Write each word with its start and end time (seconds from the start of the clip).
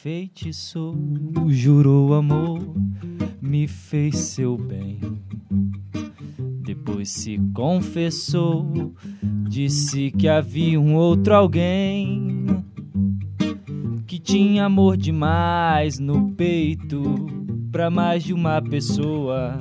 enfeitiçou, 0.00 0.96
jurou 1.48 2.14
amor, 2.14 2.58
me 3.38 3.68
fez 3.68 4.16
seu 4.16 4.56
bem. 4.56 4.98
Depois 6.62 7.10
se 7.10 7.38
confessou, 7.52 8.94
disse 9.46 10.10
que 10.10 10.26
havia 10.26 10.80
um 10.80 10.94
outro 10.94 11.34
alguém 11.34 12.46
que 14.06 14.18
tinha 14.18 14.64
amor 14.64 14.96
demais 14.96 15.98
no 15.98 16.32
peito 16.32 17.02
pra 17.70 17.90
mais 17.90 18.24
de 18.24 18.32
uma 18.32 18.62
pessoa. 18.62 19.60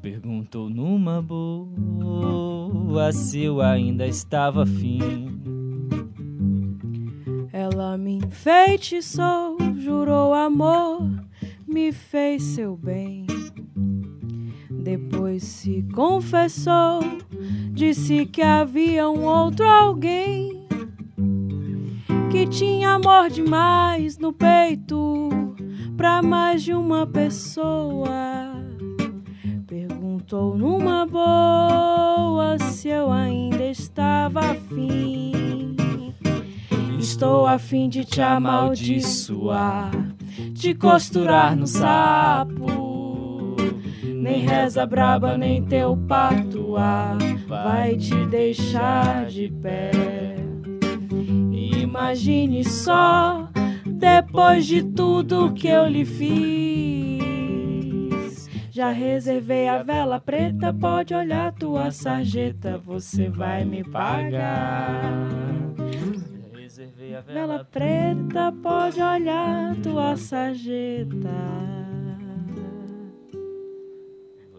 Perguntou 0.00 0.70
numa 0.70 1.20
boa 1.20 3.10
se 3.12 3.40
eu 3.40 3.60
ainda 3.60 4.06
estava 4.06 4.62
afim. 4.62 5.31
Enfeitiçou, 8.32 9.58
jurou 9.76 10.32
amor, 10.32 11.06
me 11.68 11.92
fez 11.92 12.42
seu 12.42 12.74
bem. 12.74 13.26
Depois 14.70 15.42
se 15.42 15.84
confessou, 15.94 17.00
disse 17.72 18.24
que 18.24 18.40
havia 18.40 19.08
um 19.08 19.26
outro 19.26 19.66
alguém 19.66 20.66
que 22.30 22.46
tinha 22.46 22.94
amor 22.94 23.28
demais 23.28 24.16
no 24.16 24.32
peito 24.32 25.28
pra 25.94 26.22
mais 26.22 26.62
de 26.62 26.72
uma 26.72 27.06
pessoa. 27.06 28.50
Perguntou 29.66 30.56
numa 30.56 31.04
boa 31.04 32.58
se 32.58 32.88
eu 32.88 33.12
ainda 33.12 33.62
estava 33.62 34.40
afim. 34.40 35.71
Estou 37.22 37.46
a 37.46 37.56
fim 37.56 37.88
de 37.88 38.04
te 38.04 38.20
amaldiçoar, 38.20 39.92
te 40.52 40.74
costurar 40.74 41.54
no 41.54 41.68
sapo. 41.68 42.66
Nem 44.02 44.44
reza 44.44 44.84
braba, 44.84 45.38
nem 45.38 45.64
teu 45.64 45.96
patuá 45.96 47.16
vai 47.46 47.96
te 47.96 48.26
deixar 48.26 49.26
de 49.26 49.48
pé. 49.62 49.92
Imagine 51.80 52.64
só, 52.64 53.48
depois 53.86 54.66
de 54.66 54.82
tudo 54.82 55.52
que 55.52 55.68
eu 55.68 55.86
lhe 55.86 56.04
fiz. 56.04 57.20
Já 58.68 58.90
reservei 58.90 59.68
a 59.68 59.80
vela 59.80 60.18
preta, 60.18 60.74
pode 60.74 61.14
olhar 61.14 61.52
tua 61.52 61.92
sarjeta, 61.92 62.78
você 62.78 63.28
vai 63.28 63.64
me 63.64 63.84
pagar. 63.84 65.61
Reservei 67.02 67.16
a 67.16 67.20
Vela 67.20 67.64
preta, 67.64 68.54
pode 68.62 69.02
olhar 69.02 69.74
tua 69.82 70.16
sarjeta. 70.16 71.28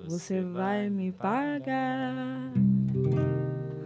Você 0.10 0.42
vai 0.42 0.90
me 0.90 1.14
pagar. 1.14 2.52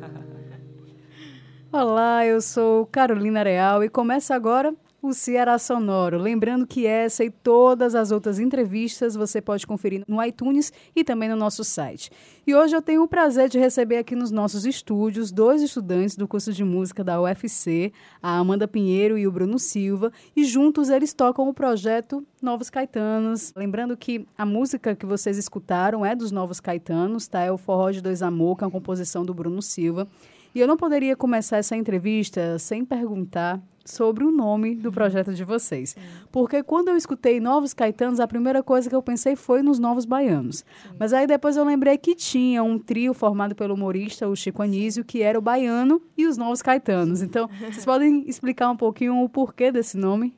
Olá, 1.72 2.26
eu 2.26 2.42
sou 2.42 2.88
Carolina 2.88 3.44
Real 3.44 3.84
e 3.84 3.90
começa 3.90 4.34
agora 4.34 4.74
o 5.02 5.14
Ceará 5.14 5.58
Sonoro. 5.60 6.18
Lembrando 6.18 6.66
que 6.66 6.86
essa 6.86 7.24
e 7.24 7.30
todas 7.30 7.96
as 7.96 8.12
outras 8.12 8.40
entrevistas 8.40 9.16
você 9.16 9.42
pode 9.42 9.66
conferir 9.68 10.04
no 10.08 10.24
iTunes 10.24 10.74
e 10.96 11.04
também 11.04 11.30
no 11.30 11.36
nosso 11.36 11.64
site. 11.64 12.12
E 12.46 12.56
hoje 12.56 12.76
eu 12.76 12.82
tenho 12.82 13.04
o 13.04 13.08
prazer 13.08 13.50
de 13.50 13.60
receber 13.60 13.98
aqui 13.98 14.16
nos 14.16 14.32
nossos 14.32 14.66
estúdios 14.66 15.32
dois 15.32 15.62
estudantes 15.62 16.16
do 16.16 16.28
curso 16.28 16.52
de 16.52 16.64
música 16.64 17.04
da 17.04 17.22
UFC, 17.22 17.92
a 18.22 18.38
Amanda 18.38 18.68
Pinheiro 18.68 19.18
e 19.18 19.28
o 19.28 19.32
Bruno 19.32 19.60
Silva, 19.60 20.12
e 20.36 20.44
juntos 20.44 20.90
eles 20.90 21.14
tocam 21.14 21.48
o 21.48 21.54
projeto 21.54 22.26
Novos 22.42 22.70
Caetanos. 22.70 23.54
Lembrando 23.56 23.96
que 23.96 24.26
a 24.38 24.46
música 24.46 24.96
que 24.96 25.06
vocês 25.06 25.38
escutaram 25.38 26.06
é 26.06 26.16
dos 26.16 26.32
Novos 26.32 26.60
Caetanos, 26.60 27.28
tá? 27.28 27.42
É 27.42 27.52
o 27.52 27.58
Forró 27.58 27.92
de 27.92 28.02
Dois 28.02 28.22
Amor, 28.22 28.58
que 28.58 28.64
é 28.64 28.68
uma 28.68 28.72
composição 28.72 29.26
do 29.26 29.34
Bruno 29.34 29.62
Silva. 29.62 30.08
E 30.54 30.60
eu 30.60 30.68
não 30.68 30.78
poderia 30.78 31.16
começar 31.16 31.58
essa 31.58 31.76
entrevista 31.76 32.58
sem 32.60 32.84
perguntar 32.84 33.62
sobre 33.88 34.24
o 34.24 34.32
nome 34.32 34.76
do 34.76 34.92
projeto 34.92 35.34
de 35.34 35.44
vocês. 35.44 35.96
Porque 36.32 36.62
quando 36.62 36.90
eu 36.90 36.98
escutei 36.98 37.40
Novos 37.40 37.74
Caetanos, 37.74 38.20
a 38.20 38.28
primeira 38.28 38.62
coisa 38.62 38.90
que 38.90 38.96
eu 38.96 39.02
pensei 39.02 39.36
foi 39.36 39.62
nos 39.62 39.80
Novos 39.80 40.06
Baianos. 40.06 40.66
Mas 41.00 41.14
aí 41.14 41.26
depois 41.26 41.58
eu 41.58 41.64
lembrei 41.64 41.98
que 41.98 42.14
tinha 42.16 42.64
um 42.64 42.78
trio 42.78 43.14
formado 43.14 43.56
pelo 43.56 43.74
humorista, 43.74 44.28
o 44.28 44.36
Chico 44.36 44.62
Anísio, 44.62 45.06
que 45.06 45.22
era 45.22 45.40
o 45.40 45.42
Baiano 45.42 46.02
e 46.18 46.28
os 46.28 46.38
Novos 46.38 46.62
Caetanos. 46.62 47.22
Então, 47.22 47.48
vocês 47.60 47.86
podem 47.86 48.28
explicar 48.28 48.70
um 48.70 48.78
pouquinho 48.78 49.24
o 49.24 49.30
porquê 49.30 49.72
desse 49.72 49.98
nome? 49.98 50.36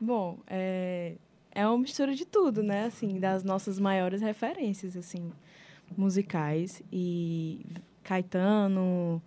Bom, 0.00 0.38
é, 0.48 1.14
é 1.52 1.66
uma 1.66 1.78
mistura 1.78 2.14
de 2.14 2.26
tudo, 2.26 2.62
né? 2.62 2.86
Assim, 2.86 3.20
das 3.20 3.44
nossas 3.44 3.78
maiores 3.78 4.20
referências, 4.20 4.96
assim, 4.96 5.30
musicais. 5.96 6.82
E 6.92 7.64
Caetano, 8.02 9.22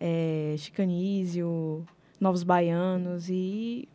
é, 0.00 0.54
Chicanísio, 0.58 1.86
Novos 2.20 2.42
Baianos 2.42 3.28
e 3.28 3.88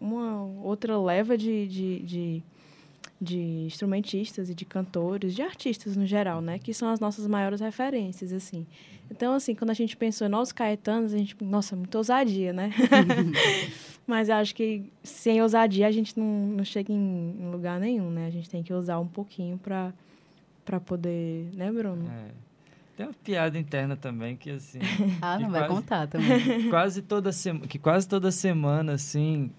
uma 0.00 0.44
outra 0.62 0.98
leva 0.98 1.36
de, 1.36 1.66
de, 1.66 1.98
de, 2.00 2.42
de 3.20 3.38
instrumentistas 3.66 4.50
e 4.50 4.54
de 4.54 4.64
cantores, 4.64 5.34
de 5.34 5.42
artistas 5.42 5.96
no 5.96 6.06
geral, 6.06 6.40
né? 6.40 6.58
Que 6.58 6.74
são 6.74 6.88
as 6.88 7.00
nossas 7.00 7.26
maiores 7.26 7.60
referências, 7.60 8.32
assim. 8.32 8.66
Então, 9.10 9.34
assim, 9.34 9.54
quando 9.54 9.70
a 9.70 9.74
gente 9.74 9.96
pensou 9.96 10.26
em 10.26 10.30
Novos 10.30 10.52
Caetanos, 10.52 11.12
a 11.12 11.18
gente, 11.18 11.36
nossa, 11.42 11.76
muita 11.76 11.98
ousadia, 11.98 12.52
né? 12.52 12.70
Mas 14.06 14.28
eu 14.28 14.36
acho 14.36 14.54
que 14.54 14.84
sem 15.02 15.40
ousadia 15.40 15.86
a 15.86 15.90
gente 15.90 16.18
não, 16.18 16.26
não 16.26 16.64
chega 16.64 16.92
em, 16.92 17.50
lugar 17.50 17.80
nenhum, 17.80 18.10
né? 18.10 18.26
A 18.26 18.30
gente 18.30 18.50
tem 18.50 18.62
que 18.62 18.72
usar 18.72 18.98
um 18.98 19.08
pouquinho 19.08 19.58
para 19.58 19.92
para 20.64 20.80
poder, 20.80 21.50
né, 21.52 21.70
Bruno? 21.70 22.10
É. 22.10 22.43
Tem 22.96 23.06
uma 23.06 23.12
piada 23.24 23.58
interna 23.58 23.96
também 23.96 24.36
que 24.36 24.50
assim. 24.50 24.78
Ah, 25.20 25.36
que 25.36 25.42
não 25.44 25.50
vai 25.50 25.62
quase- 25.62 25.74
contar 25.74 26.06
também. 26.06 26.68
quase 26.70 27.02
toda 27.02 27.32
semana, 27.32 27.66
que 27.66 27.78
quase 27.78 28.06
toda 28.08 28.30
semana 28.30 28.92
assim, 28.92 29.50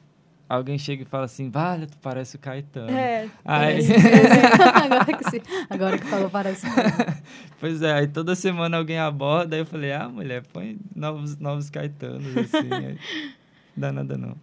alguém 0.47 0.77
chega 0.77 1.03
e 1.03 1.05
fala 1.05 1.25
assim: 1.25 1.49
"Vale, 1.49 1.87
tu 1.87 1.97
parece 1.97 2.35
o 2.35 2.39
Caetano". 2.39 2.91
É, 2.91 3.27
Aí, 3.43 3.79
agora, 4.83 5.17
que 5.17 5.29
se- 5.29 5.41
agora 5.69 5.97
que 5.97 6.05
falou, 6.05 6.29
parece. 6.29 6.65
pois 7.59 7.81
é, 7.81 7.93
aí 7.93 8.07
toda 8.07 8.35
semana 8.35 8.77
alguém 8.77 8.99
aborda, 8.99 9.55
aí 9.55 9.61
eu 9.61 9.65
falei: 9.65 9.91
"Ah, 9.91 10.07
mulher, 10.07 10.43
põe 10.53 10.77
novos 10.95 11.37
novos 11.37 11.69
Caetanos 11.69 12.35
assim". 12.37 12.71
aí, 12.71 12.97
dá 13.75 13.91
nada 13.91 14.17
não. 14.17 14.35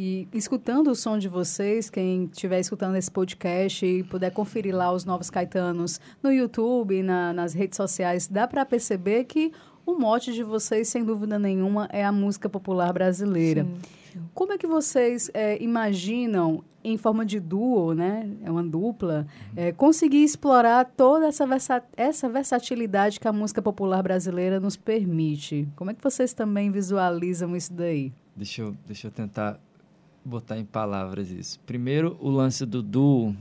E 0.00 0.28
escutando 0.32 0.92
o 0.92 0.94
som 0.94 1.18
de 1.18 1.26
vocês, 1.26 1.90
quem 1.90 2.26
estiver 2.32 2.60
escutando 2.60 2.94
esse 2.94 3.10
podcast 3.10 3.84
e 3.84 4.04
puder 4.04 4.30
conferir 4.30 4.72
lá 4.72 4.92
os 4.92 5.04
novos 5.04 5.28
Caetanos 5.28 6.00
no 6.22 6.30
YouTube, 6.30 7.02
na- 7.02 7.32
nas 7.32 7.52
redes 7.52 7.76
sociais, 7.76 8.28
dá 8.28 8.46
para 8.46 8.64
perceber 8.64 9.24
que 9.24 9.50
o 9.84 9.98
mote 9.98 10.32
de 10.32 10.44
vocês, 10.44 10.86
sem 10.86 11.02
dúvida 11.04 11.36
nenhuma, 11.36 11.88
é 11.92 12.04
a 12.04 12.12
música 12.12 12.48
popular 12.48 12.92
brasileira. 12.92 13.64
sim. 13.64 14.20
Como 14.34 14.52
é 14.52 14.58
que 14.58 14.66
vocês 14.66 15.30
eh, 15.34 15.58
imaginam, 15.62 16.62
em 16.82 16.96
forma 16.96 17.26
de 17.26 17.38
duo, 17.40 17.92
né? 17.92 18.28
É 18.44 18.50
uma 18.50 18.62
dupla, 18.64 19.26
eh, 19.56 19.72
conseguir 19.72 20.22
explorar 20.24 20.84
toda 20.96 21.26
essa, 21.26 21.46
versa 21.46 21.82
essa 21.96 22.28
versatilidade 22.28 23.18
que 23.20 23.26
a 23.28 23.32
música 23.32 23.60
popular 23.60 24.02
brasileira 24.02 24.58
nos 24.60 24.76
permite? 24.76 25.68
Como 25.76 25.90
é 25.90 25.94
que 25.94 26.02
vocês 26.02 26.32
também 26.32 26.70
visualizam 26.70 27.54
isso 27.56 27.72
daí? 27.72 28.12
Deixa 28.36 28.62
eu, 28.62 28.76
deixa 28.86 29.08
eu 29.08 29.10
tentar 29.10 29.60
botar 30.28 30.58
em 30.58 30.64
palavras 30.64 31.30
isso. 31.30 31.58
Primeiro, 31.66 32.16
o 32.20 32.30
lance 32.30 32.64
do 32.66 32.82
duo, 32.82 33.34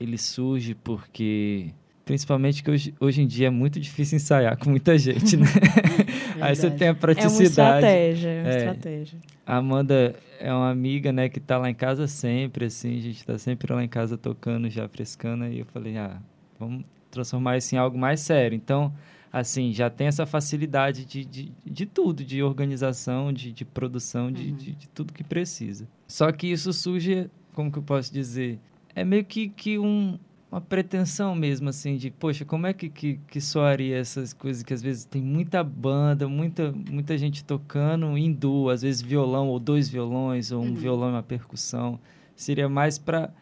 ele 0.00 0.18
surge 0.18 0.74
porque, 0.74 1.70
principalmente 2.04 2.62
que 2.62 2.70
hoje, 2.70 2.94
hoje 3.00 3.22
em 3.22 3.26
dia 3.26 3.46
é 3.46 3.50
muito 3.50 3.78
difícil 3.80 4.16
ensaiar 4.16 4.56
com 4.58 4.68
muita 4.70 4.98
gente, 4.98 5.36
né? 5.36 5.46
Aí 6.40 6.54
você 6.56 6.70
tem 6.70 6.88
a 6.88 6.90
É 6.90 6.92
uma 6.92 6.98
praticidade. 6.98 7.44
estratégia, 7.44 8.28
é 8.28 8.42
uma 8.42 8.50
É. 8.50 8.56
estratégia. 8.58 9.18
A 9.46 9.56
Amanda 9.56 10.14
é 10.40 10.52
uma 10.52 10.70
amiga, 10.70 11.12
né, 11.12 11.28
que 11.28 11.38
tá 11.40 11.56
lá 11.58 11.70
em 11.70 11.74
casa 11.74 12.06
sempre, 12.08 12.64
assim, 12.66 12.98
a 12.98 13.00
gente 13.00 13.24
tá 13.24 13.38
sempre 13.38 13.72
lá 13.72 13.82
em 13.82 13.88
casa 13.88 14.18
tocando, 14.18 14.68
já 14.68 14.88
frescando, 14.88 15.46
e 15.46 15.60
eu 15.60 15.66
falei, 15.66 15.96
ah, 15.96 16.16
vamos 16.58 16.84
transformar 17.10 17.56
isso 17.58 17.74
em 17.74 17.78
algo 17.78 17.96
mais 17.98 18.20
sério. 18.20 18.56
Então, 18.56 18.92
assim, 19.32 19.72
já 19.72 19.88
tem 19.88 20.06
essa 20.08 20.26
facilidade 20.26 21.04
de, 21.06 21.24
de, 21.24 21.52
de 21.64 21.86
tudo, 21.86 22.22
de 22.24 22.42
organização, 22.42 23.32
de, 23.32 23.50
de 23.52 23.64
produção, 23.64 24.30
de, 24.30 24.50
Uhum. 24.50 24.56
de, 24.56 24.72
de 24.72 24.88
tudo 24.88 25.12
que 25.12 25.24
precisa. 25.24 25.88
Só 26.06 26.30
que 26.30 26.46
isso 26.48 26.72
surge, 26.72 27.30
como 27.54 27.70
que 27.72 27.78
eu 27.78 27.82
posso 27.82 28.12
dizer? 28.12 28.58
É 28.94 29.04
meio 29.04 29.24
que, 29.24 29.48
que 29.48 29.78
um, 29.78 30.18
uma 30.50 30.60
pretensão 30.60 31.34
mesmo, 31.34 31.70
assim, 31.70 31.96
de, 31.96 32.10
poxa, 32.10 32.44
como 32.44 32.66
é 32.66 32.74
que, 32.74 32.90
que, 32.90 33.18
que 33.26 33.40
soaria 33.40 33.96
essas 33.96 34.34
coisas 34.34 34.62
que 34.62 34.74
às 34.74 34.82
vezes 34.82 35.06
tem 35.06 35.22
muita 35.22 35.64
banda, 35.64 36.28
muita, 36.28 36.70
muita 36.70 37.16
gente 37.16 37.42
tocando 37.42 38.18
em 38.18 38.30
duo, 38.30 38.68
às 38.68 38.82
vezes 38.82 39.00
violão 39.00 39.48
ou 39.48 39.58
dois 39.58 39.88
violões, 39.88 40.52
ou 40.52 40.60
um 40.62 40.66
Uhum. 40.66 40.74
violão 40.74 41.08
e 41.08 41.12
uma 41.12 41.22
percussão. 41.22 41.98
Seria 42.36 42.68
mais 42.68 42.98
para 42.98 43.32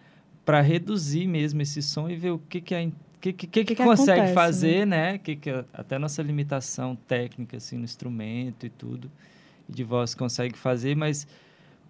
para 0.42 0.60
reduzir 0.62 1.26
mesmo 1.28 1.60
esse 1.62 1.80
som 1.82 2.08
e 2.08 2.16
ver 2.16 2.30
o 2.30 2.38
que 2.38 2.60
que, 2.60 2.74
é, 2.74 2.90
que, 3.20 3.32
que, 3.32 3.46
que, 3.46 3.64
que 3.64 3.74
que 3.74 3.82
consegue 3.84 4.12
acontece, 4.20 4.34
fazer, 4.34 4.86
né? 4.86 5.18
Que, 5.18 5.36
que 5.36 5.50
até 5.72 5.98
nossa 5.98 6.22
limitação 6.22 6.96
técnica 6.96 7.56
assim 7.58 7.76
no 7.76 7.84
instrumento 7.84 8.66
e 8.66 8.70
tudo 8.70 9.10
e 9.68 9.72
de 9.72 9.84
voz 9.84 10.14
consegue 10.14 10.56
fazer, 10.56 10.96
mas 10.96 11.26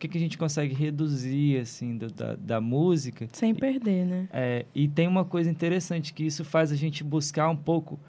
que, 0.00 0.08
que 0.08 0.16
a 0.16 0.20
gente 0.20 0.38
consegue 0.38 0.74
reduzir, 0.74 1.58
assim, 1.60 1.96
do, 1.98 2.10
da, 2.10 2.34
da 2.34 2.60
música. 2.60 3.28
Sem 3.32 3.54
perder, 3.54 4.06
né? 4.06 4.28
É, 4.32 4.64
e 4.74 4.88
tem 4.88 5.06
uma 5.06 5.26
coisa 5.26 5.50
interessante, 5.50 6.14
que 6.14 6.24
isso 6.24 6.42
faz 6.42 6.72
a 6.72 6.76
gente 6.76 7.04
buscar 7.04 7.50
um 7.50 7.56
pouco 7.56 8.00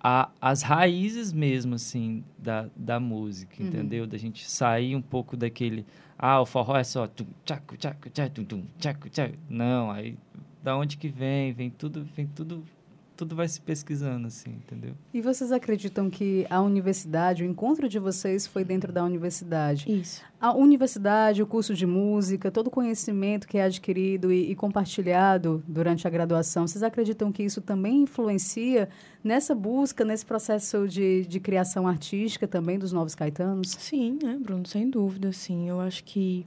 a, 0.00 0.30
as 0.40 0.62
raízes 0.62 1.32
mesmo, 1.32 1.74
assim, 1.74 2.22
da, 2.38 2.68
da 2.76 3.00
música, 3.00 3.60
Uhum. 3.60 3.68
entendeu? 3.68 4.06
Da 4.06 4.16
gente 4.16 4.48
sair 4.48 4.94
um 4.94 5.02
pouco 5.02 5.36
daquele... 5.36 5.84
Ah, 6.16 6.40
o 6.40 6.46
forró 6.46 6.76
é 6.76 6.84
só... 6.84 7.08
Tum, 7.08 7.26
tchaco, 7.44 7.76
tchaco, 7.76 8.08
tchaco, 8.10 8.44
tum, 8.44 8.62
tchaco, 8.78 9.10
tchaco. 9.10 9.34
Não, 9.50 9.90
aí... 9.90 10.16
Da 10.64 10.76
onde 10.76 10.96
que 10.96 11.08
vem? 11.08 11.52
Vem 11.52 11.70
tudo... 11.70 12.04
Vem 12.16 12.26
tudo... 12.26 12.64
Tudo 13.16 13.36
vai 13.36 13.46
se 13.46 13.60
pesquisando, 13.60 14.26
assim, 14.26 14.50
entendeu? 14.50 14.92
E 15.12 15.20
vocês 15.20 15.52
acreditam 15.52 16.10
que 16.10 16.44
a 16.50 16.60
universidade, 16.60 17.44
o 17.44 17.46
encontro 17.46 17.88
de 17.88 17.96
vocês 18.00 18.44
foi 18.44 18.64
dentro 18.64 18.92
da 18.92 19.04
universidade? 19.04 19.88
Isso. 19.88 20.20
A 20.40 20.52
universidade, 20.52 21.40
o 21.40 21.46
curso 21.46 21.74
de 21.74 21.86
música, 21.86 22.50
todo 22.50 22.66
o 22.66 22.70
conhecimento 22.72 23.46
que 23.46 23.56
é 23.56 23.62
adquirido 23.62 24.32
e, 24.32 24.50
e 24.50 24.56
compartilhado 24.56 25.62
durante 25.68 26.08
a 26.08 26.10
graduação, 26.10 26.66
vocês 26.66 26.82
acreditam 26.82 27.30
que 27.30 27.44
isso 27.44 27.60
também 27.60 28.02
influencia 28.02 28.88
nessa 29.22 29.54
busca, 29.54 30.04
nesse 30.04 30.26
processo 30.26 30.88
de, 30.88 31.24
de 31.24 31.38
criação 31.38 31.86
artística 31.86 32.48
também 32.48 32.80
dos 32.80 32.90
novos 32.90 33.14
caetanos? 33.14 33.76
Sim, 33.78 34.18
né, 34.20 34.36
Bruno? 34.42 34.66
Sem 34.66 34.90
dúvida, 34.90 35.30
sim. 35.30 35.68
Eu 35.68 35.80
acho 35.80 36.02
que 36.02 36.44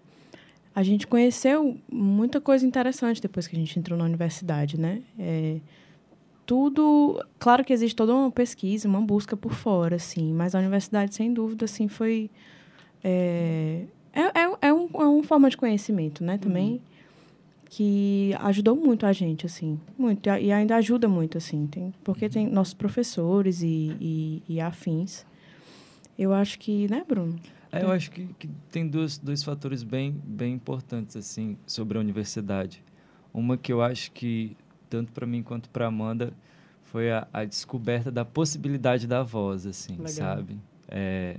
a 0.77 0.83
gente 0.83 1.07
conheceu 1.07 1.75
muita 1.91 2.39
coisa 2.39 2.63
interessante 2.63 3.19
depois 3.19 3.47
que 3.47 3.55
a 3.55 3.59
gente 3.59 3.79
entrou 3.79 3.97
na 3.97 4.05
universidade, 4.05 4.79
né? 4.79 5.01
É, 5.17 5.57
tudo... 6.45 7.19
Claro 7.39 7.65
que 7.65 7.73
existe 7.73 7.95
toda 7.95 8.13
uma 8.13 8.29
pesquisa, 8.29 8.87
uma 8.87 9.01
busca 9.01 9.35
por 9.35 9.53
fora, 9.53 9.95
assim. 9.95 10.31
Mas 10.31 10.53
a 10.53 10.59
universidade, 10.59 11.15
sem 11.15 11.33
dúvida, 11.33 11.65
assim, 11.65 11.87
foi... 11.87 12.29
É, 13.03 13.85
é, 14.13 14.21
é, 14.21 14.57
é, 14.67 14.71
um, 14.71 14.87
é 14.93 15.03
uma 15.03 15.23
forma 15.23 15.49
de 15.49 15.57
conhecimento, 15.57 16.23
né? 16.23 16.37
Também 16.37 16.79
que 17.65 18.35
ajudou 18.41 18.75
muito 18.75 19.07
a 19.07 19.11
gente, 19.11 19.47
assim. 19.47 19.79
Muito. 19.97 20.29
E 20.29 20.45
E 20.45 20.51
ainda 20.51 20.75
ajuda 20.75 21.09
muito, 21.09 21.39
assim. 21.39 21.65
Tem, 21.65 21.91
porque 22.03 22.29
tem 22.29 22.45
nossos 22.45 22.75
professores 22.75 23.63
e, 23.63 23.97
e, 23.99 24.43
e 24.47 24.61
afins. 24.61 25.25
Eu 26.19 26.35
acho 26.35 26.59
que, 26.59 26.87
né, 26.87 27.03
Bruno? 27.07 27.35
É, 27.71 27.83
eu 27.83 27.91
acho 27.91 28.11
que, 28.11 28.25
que 28.39 28.47
tem 28.71 28.87
dois, 28.87 29.17
dois 29.17 29.43
fatores 29.43 29.83
bem, 29.83 30.11
bem 30.23 30.53
importantes 30.53 31.15
assim 31.15 31.57
sobre 31.65 31.97
a 31.97 32.01
universidade. 32.01 32.83
Uma 33.33 33.57
que 33.57 33.71
eu 33.71 33.81
acho 33.81 34.11
que 34.11 34.55
tanto 34.89 35.11
para 35.11 35.25
mim 35.25 35.43
quanto 35.43 35.69
para 35.69 35.87
Amanda 35.87 36.33
foi 36.83 37.11
a, 37.11 37.27
a 37.33 37.43
descoberta 37.43 38.09
da 38.09 38.23
possibilidade 38.23 39.05
da 39.05 39.21
voz, 39.21 39.65
assim, 39.65 39.93
Legal. 39.93 40.07
sabe? 40.07 40.57
É, 40.87 41.37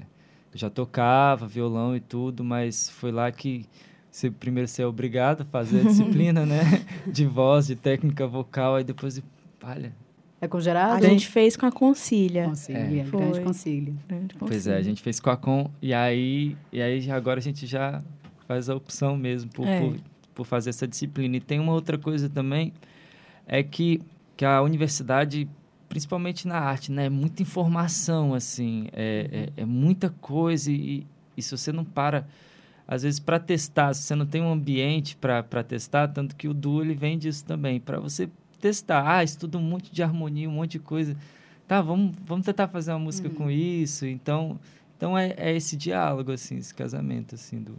eu 0.52 0.58
já 0.58 0.68
tocava 0.68 1.46
violão 1.46 1.96
e 1.96 2.00
tudo, 2.00 2.44
mas 2.44 2.90
foi 2.90 3.10
lá 3.10 3.30
que 3.32 3.64
você, 4.10 4.30
primeiro 4.30 4.68
você 4.68 4.82
é 4.82 4.86
obrigado 4.86 5.42
a 5.42 5.44
fazer 5.46 5.80
a 5.80 5.84
disciplina, 5.88 6.44
né, 6.44 6.84
de 7.06 7.26
voz, 7.26 7.66
de 7.66 7.76
técnica 7.76 8.26
vocal, 8.26 8.76
aí 8.76 8.84
depois, 8.84 9.22
olha, 9.62 9.94
É 10.40 10.46
com 10.46 10.58
A 10.58 10.60
Gerardo? 10.60 11.04
gente 11.04 11.26
fez 11.26 11.56
com 11.56 11.66
a 11.66 11.72
Concília. 11.72 12.44
Concília, 12.44 12.80
É. 12.80 12.86
grande 13.04 13.10
Foi. 13.10 13.40
concília. 13.42 13.94
Grande 14.08 14.34
Pois 14.38 14.50
é, 14.50 14.54
Concília. 14.54 14.78
a 14.78 14.82
gente 14.82 15.02
fez 15.02 15.18
com 15.20 15.30
a 15.30 15.36
Com 15.36 15.70
e 15.82 15.92
aí, 15.92 16.56
e 16.72 16.80
aí 16.80 17.10
agora 17.10 17.40
a 17.40 17.42
gente 17.42 17.66
já 17.66 18.00
faz 18.46 18.68
a 18.70 18.74
opção 18.76 19.16
mesmo 19.16 19.50
por, 19.50 19.66
É. 19.66 19.80
por, 19.80 19.96
por 20.34 20.46
fazer 20.46 20.70
essa 20.70 20.86
disciplina. 20.86 21.36
E 21.36 21.40
tem 21.40 21.58
uma 21.58 21.72
outra 21.72 21.98
coisa 21.98 22.28
também, 22.28 22.72
é 23.46 23.62
que, 23.64 24.00
que 24.36 24.44
a 24.44 24.62
universidade, 24.62 25.48
principalmente 25.88 26.46
na 26.46 26.58
arte, 26.58 26.92
né, 26.92 27.06
é 27.06 27.10
muita 27.10 27.42
informação, 27.42 28.32
assim, 28.32 28.86
é, 28.92 29.48
é, 29.56 29.62
é 29.62 29.64
muita 29.64 30.08
coisa 30.20 30.70
e, 30.70 31.04
e 31.36 31.42
se 31.42 31.50
você 31.56 31.72
não 31.72 31.84
para, 31.84 32.26
às 32.86 33.02
vezes, 33.02 33.18
para 33.18 33.40
testar, 33.40 33.92
se 33.92 34.02
você 34.04 34.14
não 34.14 34.24
tem 34.26 34.40
um 34.40 34.52
ambiente 34.52 35.16
para 35.16 35.42
testar, 35.64 36.06
tanto 36.08 36.36
que 36.36 36.46
o 36.46 36.54
Duo, 36.54 36.80
ele 36.82 36.94
vem 36.94 37.18
disso 37.18 37.44
também, 37.44 37.80
para 37.80 37.98
você 37.98 38.28
testar, 38.60 39.04
ah, 39.06 39.24
estuda 39.24 39.58
um 39.58 39.62
monte 39.62 39.92
de 39.92 40.02
harmonia, 40.02 40.48
um 40.48 40.52
monte 40.52 40.72
de 40.72 40.78
coisa, 40.78 41.16
tá, 41.66 41.80
vamos, 41.80 42.14
vamos 42.24 42.44
tentar 42.44 42.68
fazer 42.68 42.92
uma 42.92 42.98
música 42.98 43.30
com 43.30 43.50
isso, 43.50 44.06
então, 44.06 44.58
então 44.96 45.16
é, 45.16 45.34
é 45.36 45.56
esse 45.56 45.76
diálogo, 45.76 46.32
assim, 46.32 46.56
esse 46.56 46.74
casamento, 46.74 47.34
assim, 47.34 47.60
do, 47.62 47.76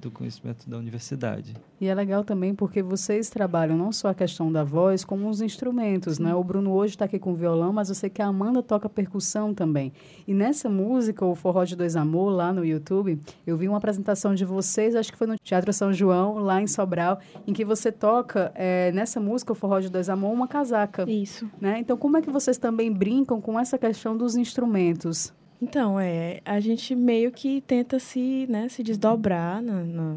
do 0.00 0.10
conhecimento 0.10 0.68
da 0.68 0.76
universidade. 0.76 1.54
E 1.80 1.86
é 1.86 1.94
legal 1.94 2.22
também 2.22 2.54
porque 2.54 2.82
vocês 2.82 3.30
trabalham 3.30 3.76
não 3.76 3.90
só 3.90 4.08
a 4.08 4.14
questão 4.14 4.52
da 4.52 4.62
voz, 4.62 5.04
como 5.04 5.28
os 5.28 5.40
instrumentos, 5.40 6.18
né? 6.18 6.34
O 6.34 6.44
Bruno 6.44 6.72
hoje 6.72 6.94
está 6.94 7.06
aqui 7.06 7.18
com 7.18 7.34
violão, 7.34 7.72
mas 7.72 7.88
eu 7.88 7.94
sei 7.94 8.10
que 8.10 8.20
a 8.20 8.26
Amanda 8.26 8.62
toca 8.62 8.88
percussão 8.88 9.54
também. 9.54 9.92
E 10.26 10.34
nessa 10.34 10.68
música, 10.68 11.24
o 11.24 11.34
Forró 11.34 11.64
de 11.64 11.74
Dois 11.74 11.96
Amor, 11.96 12.30
lá 12.30 12.52
no 12.52 12.64
YouTube, 12.64 13.18
eu 13.46 13.56
vi 13.56 13.66
uma 13.66 13.78
apresentação 13.78 14.34
de 14.34 14.44
vocês, 14.44 14.94
acho 14.94 15.10
que 15.10 15.18
foi 15.18 15.26
no 15.26 15.36
Teatro 15.38 15.72
São 15.72 15.92
João, 15.92 16.38
lá 16.38 16.60
em 16.60 16.66
Sobral, 16.66 17.18
em 17.46 17.52
que 17.52 17.64
você 17.64 17.90
toca, 17.90 18.52
eh, 18.54 18.92
nessa 18.92 19.18
música, 19.18 19.52
o 19.52 19.54
Forró 19.54 19.80
de 19.80 19.88
Dois 19.88 20.08
Amor, 20.08 20.32
uma 20.32 20.46
casaca. 20.46 21.10
Isso. 21.10 21.48
Né? 21.60 21.78
Então, 21.78 21.96
como 21.96 22.16
é 22.16 22.22
que 22.22 22.30
vocês 22.30 22.58
também 22.58 22.92
brincam 22.92 23.40
com 23.40 23.58
essa 23.58 23.78
questão 23.78 24.16
dos 24.16 24.36
instrumentos? 24.36 25.32
Então, 25.62 25.98
é, 26.00 26.40
a 26.44 26.58
gente 26.60 26.94
meio 26.94 27.30
que 27.30 27.60
tenta 27.60 27.98
se, 27.98 28.46
né, 28.48 28.68
se 28.68 28.82
desdobrar 28.82 29.60
na, 29.62 29.82
na- 29.84 30.16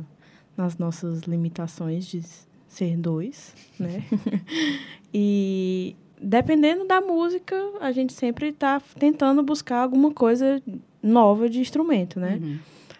nas 0.55 0.77
nossas 0.77 1.21
limitações 1.23 2.05
de 2.05 2.21
ser 2.67 2.95
dois, 2.97 3.53
né? 3.79 4.03
e 5.13 5.95
dependendo 6.21 6.85
da 6.85 7.01
música, 7.01 7.55
a 7.81 7.91
gente 7.91 8.13
sempre 8.13 8.49
está 8.49 8.81
tentando 8.97 9.43
buscar 9.43 9.79
alguma 9.81 10.11
coisa 10.11 10.61
nova 11.01 11.49
de 11.49 11.59
instrumento, 11.59 12.19
né? 12.19 12.39
Uhum. 12.41 12.59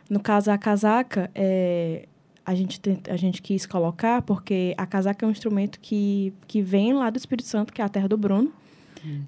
No 0.09 0.19
caso, 0.19 0.51
a 0.51 0.57
casaca, 0.57 1.31
é, 1.33 2.07
a, 2.45 2.53
gente 2.53 2.79
tenta- 2.79 3.11
a 3.13 3.17
gente 3.17 3.41
quis 3.41 3.65
colocar 3.65 4.21
porque 4.21 4.73
a 4.77 4.85
casaca 4.85 5.25
é 5.25 5.27
um 5.27 5.31
instrumento 5.31 5.79
que, 5.79 6.33
que 6.45 6.61
vem 6.61 6.93
lá 6.93 7.09
do 7.09 7.17
Espírito 7.17 7.47
Santo, 7.47 7.71
que 7.71 7.81
é 7.81 7.85
a 7.85 7.89
terra 7.89 8.07
do 8.09 8.17
Bruno, 8.17 8.51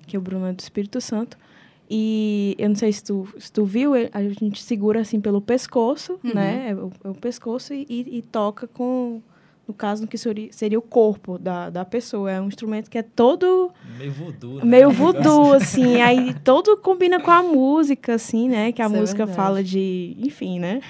que 0.07 0.17
o 0.17 0.21
Bruno 0.21 0.45
é 0.47 0.53
do 0.53 0.59
Espírito 0.59 0.99
Santo. 1.01 1.37
E 1.89 2.55
eu 2.57 2.67
não 2.69 2.75
sei 2.75 2.91
se 2.91 3.03
tu, 3.03 3.27
se 3.37 3.51
tu 3.51 3.63
viu, 3.65 3.95
ele- 3.95 4.09
a 4.13 4.21
gente 4.23 4.61
segura 4.63 5.01
assim 5.01 5.19
pelo 5.21 5.39
pescoço, 5.41 6.19
Uhum. 6.23 6.33
né? 6.33 6.69
É 6.69 6.75
o, 6.75 6.91
é 7.03 7.09
o 7.09 7.13
pescoço 7.15 7.73
e, 7.73 7.85
e- 7.89 8.17
e 8.17 8.21
toca 8.21 8.67
com, 8.67 9.21
no 9.67 9.73
caso, 9.73 10.03
no 10.03 10.07
que 10.07 10.17
seria, 10.17 10.77
o 10.77 10.81
corpo 10.81 11.39
da, 11.39 11.69
da 11.69 11.83
pessoa. 11.83 12.31
É 12.31 12.39
um 12.39 12.47
instrumento 12.47 12.89
que 12.89 12.97
é 12.97 13.01
todo 13.01 13.71
Meio 13.97 14.11
voodoo, 14.11 14.55
né? 14.57 14.63
meio 14.63 14.91
voodoo, 14.91 15.53
assim. 15.53 16.01
aí 16.01 16.35
todo 16.43 16.77
combina 16.77 17.19
com 17.19 17.31
a 17.31 17.41
música, 17.41 18.13
assim, 18.13 18.47
né? 18.47 18.71
Que 18.71 18.81
a 18.81 18.85
Isso 18.85 18.95
é 18.95 18.99
música 18.99 19.25
verdade. 19.25 19.35
fala 19.35 19.63
de... 19.63 20.15
Enfim, 20.19 20.59
né? 20.59 20.81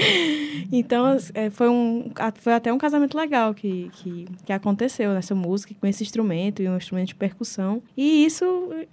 então, 0.70 1.16
é, 1.32 1.48
foi, 1.48 1.68
um, 1.70 2.10
foi 2.34 2.52
até 2.52 2.70
um 2.70 2.78
casamento 2.78 3.16
legal 3.16 3.54
que, 3.54 3.90
que, 3.94 4.26
que 4.44 4.52
aconteceu 4.52 5.14
nessa 5.14 5.34
música, 5.34 5.74
com 5.80 5.86
esse 5.86 6.02
instrumento 6.02 6.62
e 6.62 6.68
um 6.68 6.76
instrumento 6.76 7.08
de 7.08 7.14
percussão. 7.14 7.82
E 7.96 8.24
isso, 8.26 8.44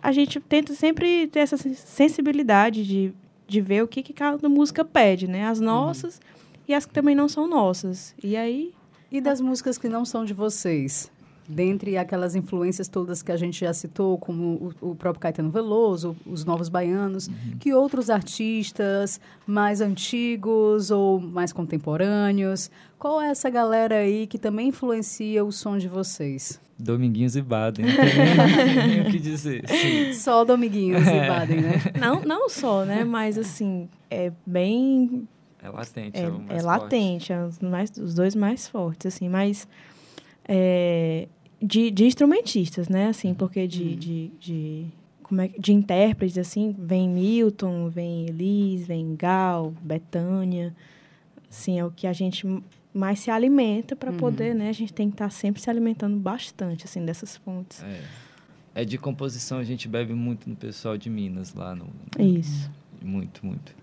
a 0.02 0.14
gente 0.14 0.40
tenta 0.40 0.74
sempre 0.74 1.28
ter 1.28 1.40
essa 1.40 1.58
sensibilidade 1.58 2.86
de, 2.88 3.14
de 3.46 3.60
ver 3.60 3.84
o 3.84 3.88
que, 3.88 4.02
que 4.02 4.14
cada 4.14 4.48
música 4.48 4.86
pede, 4.86 5.28
né? 5.28 5.46
As 5.46 5.60
nossas 5.60 6.22
e 6.66 6.74
as 6.74 6.86
que 6.86 6.94
também 6.94 7.16
não 7.16 7.28
são 7.28 7.46
nossas. 7.46 8.16
E 8.24 8.38
aí... 8.38 8.77
E 9.12 9.22
das 9.22 9.40
músicas 9.40 9.78
que 9.78 9.88
não 9.88 10.04
são 10.04 10.26
de 10.26 10.34
vocês? 10.34 11.10
Dentre 11.48 11.98
aquelas 11.98 12.36
influências 12.36 12.90
todas 12.90 13.24
que 13.24 13.32
a 13.32 13.38
gente 13.38 13.62
já 13.62 13.72
citou, 13.72 14.18
como 14.18 14.74
o, 14.82 14.92
o 14.92 14.96
próprio 14.96 15.22
Caetano 15.22 15.50
Veloso, 15.50 16.14
os 16.26 16.44
Novos 16.44 16.68
Baianos, 16.68 17.30
que 17.58 17.74
outros 17.74 18.10
artistas 18.10 19.22
mais 19.46 19.80
antigos 19.80 20.92
ou 20.92 21.22
mais 21.22 21.54
contemporâneos? 21.54 22.70
Qual 23.00 23.22
é 23.22 23.30
essa 23.30 23.50
galera 23.50 23.96
aí 23.96 24.28
que 24.28 24.38
também 24.38 24.68
influencia 24.68 25.46
o 25.46 25.52
som 25.54 25.78
de 25.78 25.88
vocês? 25.88 26.60
Dominguinhos 26.78 27.38
e 27.38 27.42
Baden. 27.42 27.86
Não 27.86 28.90
tem 28.90 29.02
o 29.02 29.06
que 29.10 29.18
dizer. 29.18 29.64
Sim. 29.68 30.14
Só 30.14 30.44
Dominguinhos 30.44 31.08
e 31.08 31.28
Baden, 31.28 31.62
né? 31.62 31.82
Não, 31.98 32.22
não 32.22 32.50
só, 32.50 32.84
né? 32.84 33.06
Mas, 33.06 33.38
assim, 33.38 33.90
é 34.12 34.32
bem 34.46 35.28
É 35.62 35.70
latente. 35.70 36.18
É, 36.18 36.24
É, 36.24 36.30
o 36.30 36.40
mais 36.40 36.50
é 36.50 36.64
forte. 36.64 36.66
latente, 36.66 37.34
é 37.34 37.46
os, 37.46 37.60
mais, 37.60 37.92
os 37.98 38.14
dois 38.14 38.36
mais 38.36 38.68
fortes, 38.68 39.14
assim, 39.14 39.28
mas 39.28 39.68
é, 40.48 41.28
de, 41.62 41.92
de 41.92 42.06
instrumentistas, 42.06 42.88
né? 42.90 43.08
Assim, 43.08 43.34
porque 43.34 43.68
de, 43.68 43.96
de, 43.96 44.28
de, 44.40 44.86
como 45.24 45.42
é, 45.42 45.48
de 45.48 45.74
intérpretes, 45.74 46.38
assim, 46.38 46.76
vem 46.78 47.10
Milton, 47.10 47.90
vem 47.90 48.28
Elis, 48.28 48.86
vem 48.86 49.16
Gal, 49.16 49.74
Betânia, 49.82 50.76
assim, 51.50 51.80
é 51.80 51.86
o 51.86 51.92
que 51.92 52.08
a 52.08 52.14
gente 52.14 52.46
mais 52.94 53.20
se 53.20 53.30
alimenta 53.30 53.96
para 53.96 54.12
poder, 54.12 54.56
né? 54.56 54.70
A 54.70 54.74
gente 54.74 54.94
tem 54.94 55.10
que 55.10 55.16
estar 55.16 55.30
sempre 55.30 55.62
se 55.62 55.70
alimentando 55.70 56.18
bastante, 56.18 56.86
assim, 56.86 57.06
dessas 57.06 57.38
fontes. 57.38 57.84
É. 57.84 58.02
É 58.76 58.86
de 58.86 58.96
composição, 58.98 59.58
a 59.58 59.64
gente 59.64 59.88
bebe 59.88 60.14
muito 60.14 60.48
no 60.48 60.56
pessoal 60.56 60.98
de 61.00 61.10
Minas 61.10 61.52
lá 61.56 61.74
no. 61.74 61.88
Isso. 62.20 62.70
Muito, 63.02 63.44
muito. 63.44 63.76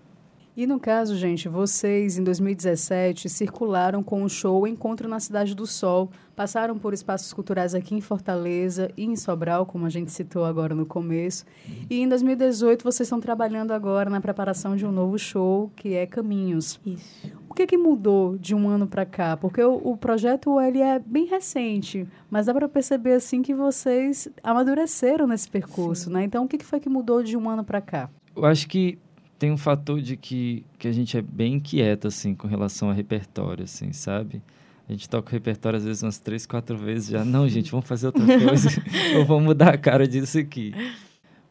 E 0.57 0.65
no 0.65 0.79
caso, 0.79 1.17
gente, 1.17 1.49
vocês 1.49 2.17
em 2.17 2.23
2017 2.23 3.27
circularam 3.27 4.01
com 4.01 4.23
o 4.23 4.29
show 4.29 4.65
Encontro 4.65 5.05
na 5.05 5.19
Cidade 5.19 5.53
do 5.53 5.67
Sol, 5.67 6.09
passaram 6.33 6.77
por 6.77 6.93
espaços 6.93 7.33
culturais 7.33 7.75
aqui 7.75 7.93
em 7.93 7.99
Fortaleza 7.99 8.89
e 8.95 9.03
em 9.03 9.17
Sobral, 9.17 9.65
como 9.65 9.85
a 9.85 9.89
gente 9.89 10.13
citou 10.13 10.45
agora 10.45 10.73
no 10.73 10.85
começo. 10.85 11.43
E 11.89 11.99
em 11.99 12.07
2018 12.07 12.85
vocês 12.85 13.05
estão 13.05 13.19
trabalhando 13.19 13.71
agora 13.71 14.09
na 14.09 14.21
preparação 14.21 14.77
de 14.77 14.85
um 14.85 14.93
novo 14.93 15.19
show, 15.19 15.69
que 15.75 15.93
é 15.93 16.05
Caminhos. 16.05 16.79
Isso. 16.85 17.33
O 17.49 17.53
que, 17.53 17.67
que 17.67 17.77
mudou 17.77 18.37
de 18.37 18.55
um 18.55 18.69
ano 18.69 18.87
para 18.87 19.05
cá? 19.05 19.35
Porque 19.35 19.61
o, 19.61 19.75
o, 19.83 19.97
projeto 19.97 20.59
ele 20.61 20.79
é 20.79 20.99
bem 20.99 21.25
recente, 21.25 22.07
mas 22.29 22.45
dá 22.45 22.53
para 22.53 22.69
perceber 22.69 23.13
assim 23.13 23.41
que 23.41 23.53
vocês 23.53 24.29
amadureceram 24.41 25.27
nesse 25.27 25.49
percurso, 25.49 26.05
Sim. 26.05 26.13
né? 26.13 26.23
Então, 26.23 26.45
o 26.45 26.47
que, 26.47 26.57
que 26.57 26.65
foi 26.65 26.79
que 26.79 26.87
mudou 26.87 27.21
de 27.21 27.35
um 27.35 27.49
ano 27.49 27.63
para 27.63 27.81
cá? 27.81 28.09
Eu 28.35 28.45
acho 28.45 28.67
que 28.67 28.99
tem 29.37 29.51
um 29.51 29.57
fator 29.57 30.01
de 30.01 30.15
que, 30.15 30.65
que 30.79 30.87
a 30.87 30.91
gente 30.91 31.17
é 31.17 31.21
bem 31.21 31.55
inquieto, 31.55 32.07
assim, 32.07 32.33
com 32.33 32.47
relação 32.47 32.89
a 32.89 32.93
repertório, 32.93 33.65
assim, 33.65 33.91
sabe? 33.91 34.41
A 34.87 34.91
gente 34.91 35.09
toca 35.09 35.29
o 35.29 35.31
repertório 35.31 35.77
às 35.77 35.83
vezes 35.83 36.03
umas 36.03 36.19
três, 36.19 36.45
quatro 36.45 36.77
vezes 36.77 37.09
já. 37.09 37.25
Não, 37.25 37.47
gente, 37.49 37.71
vamos 37.71 37.87
fazer 37.87 38.07
outra 38.07 38.23
coisa. 38.39 38.69
ou 39.17 39.25
vamos 39.25 39.43
mudar 39.43 39.73
a 39.73 39.77
cara 39.77 40.07
disso 40.07 40.37
aqui. 40.37 40.73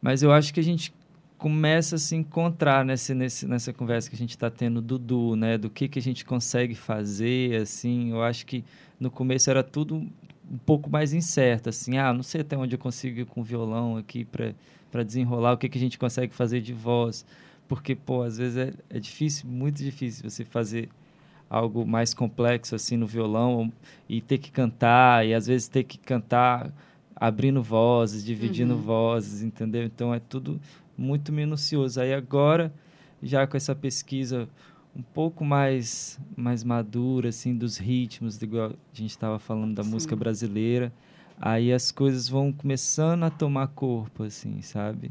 Mas 0.01 0.23
eu 0.23 0.33
acho 0.33 0.55
que 0.55 0.61
a 0.61 0.63
gente 0.63 0.95
começa 1.37 1.97
a 1.97 1.99
se 1.99 2.15
encontrar 2.15 2.85
nesse, 2.85 3.13
nesse, 3.13 3.47
nessa 3.47 3.73
conversa 3.73 4.09
que 4.09 4.15
a 4.15 4.19
gente 4.19 4.31
está 4.31 4.49
tendo 4.49 4.81
do 4.81 4.99
Dudu, 4.99 5.37
né? 5.37 5.59
Do 5.59 5.69
que, 5.69 5.89
que 5.89 5.99
a 5.99 6.03
gente 6.03 6.25
consegue 6.25 6.75
fazer, 6.75 7.61
assim. 7.61 8.13
Eu 8.13 8.23
acho 8.23 8.47
que 8.47 8.65
no 9.01 9.11
começo 9.11 9.51
era 9.51 9.65
tudo 9.65 9.97
um 9.97 10.59
pouco 10.65 10.89
mais 10.89 11.13
incerto, 11.13 11.69
assim. 11.69 11.99
Ah, 11.99 12.13
não 12.13 12.23
sei 12.23 12.43
até 12.43 12.57
onde 12.57 12.77
eu 12.77 12.79
consigo 12.79 13.21
ir 13.21 13.27
com 13.27 13.41
o 13.41 13.45
violão 13.45 13.97
aqui 13.97 14.25
para 14.25 15.03
desenrolar, 15.03 15.55
o 15.55 15.59
que, 15.59 15.69
que 15.69 15.77
a 15.77 15.81
gente 15.81 15.99
consegue 15.99 16.33
fazer 16.33 16.61
de 16.61 16.73
voz 16.73 17.27
porque, 17.69 17.95
pô, 17.95 18.23
às 18.23 18.39
vezes 18.39 18.57
é, 18.57 18.73
é 18.91 18.99
difícil, 18.99 19.49
muito 19.49 19.83
difícil 19.83 20.29
você 20.29 20.45
fazer 20.45 20.89
algo 21.49 21.87
mais 21.87 22.13
complexo 22.13 22.75
assim 22.75 22.97
no 22.97 23.07
violão 23.07 23.73
e 24.09 24.21
ter 24.21 24.39
que 24.39 24.51
cantar, 24.51 25.27
e 25.27 25.35
às 25.35 25.47
vezes 25.47 25.69
ter 25.69 25.85
que 25.85 25.99
cantar 25.99 26.73
abrindo 27.15 27.63
vozes, 27.63 28.25
dividindo 28.25 28.75
uhum. 28.75 28.81
vozes, 28.81 29.43
entendeu? 29.43 29.85
Então 29.85 30.13
é 30.13 30.21
tudo 30.21 30.61
muito 30.97 31.33
minucioso. 31.33 32.01
Aí 32.01 32.13
agora, 32.13 32.73
já 33.23 33.47
com 33.47 33.57
essa 33.57 33.75
pesquisa 33.75 34.49
um 34.97 35.03
pouco 35.03 35.45
mais 35.45 36.21
mais 36.37 36.63
madura 36.63 37.29
assim 37.29 37.57
dos 37.57 37.79
ritmos, 37.79 38.41
igual 38.41 38.71
a 38.71 38.97
gente 38.97 39.11
estava 39.11 39.39
falando 39.39 39.75
da 39.75 39.83
Sim. 39.83 39.91
música 39.91 40.15
brasileira, 40.17 40.93
aí 41.41 41.73
as 41.73 41.91
coisas 41.91 42.29
vão 42.29 42.53
começando 42.53 43.25
a 43.25 43.31
tomar 43.31 43.69
corpo 43.69 44.23
assim, 44.23 44.61
sabe? 44.63 45.11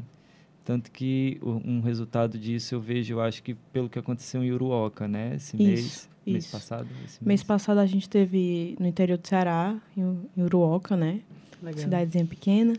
Tanto 0.64 0.90
que 0.90 1.38
um 1.42 1.80
resultado 1.80 2.38
disso 2.38 2.74
eu 2.74 2.80
vejo, 2.80 3.14
eu 3.14 3.20
acho 3.20 3.42
que 3.42 3.54
pelo 3.54 3.88
que 3.88 3.98
aconteceu 3.98 4.42
em 4.42 4.50
Uruoca, 4.50 5.06
né? 5.06 5.34
Esse 5.34 5.56
isso, 5.56 5.62
mês, 5.62 5.80
isso. 5.80 6.08
mês 6.26 6.50
passado. 6.50 6.88
Mês. 6.98 7.20
mês. 7.20 7.42
passado 7.42 7.78
a 7.78 7.86
gente 7.86 8.08
teve 8.08 8.74
no 8.80 8.86
interior 8.86 9.18
do 9.18 9.28
Ceará, 9.28 9.76
em, 9.94 10.18
Uruoca, 10.38 10.96
né? 10.96 11.20
Legal. 11.62 11.80
Cidadezinha 11.80 12.24
pequena. 12.24 12.74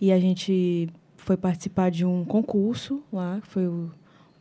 E 0.00 0.10
a 0.10 0.18
gente 0.18 0.88
foi 1.16 1.36
participar 1.36 1.90
de 1.90 2.06
um 2.06 2.24
concurso 2.24 3.02
lá, 3.12 3.38
que 3.42 3.48
foi 3.48 3.66
o 3.66 3.90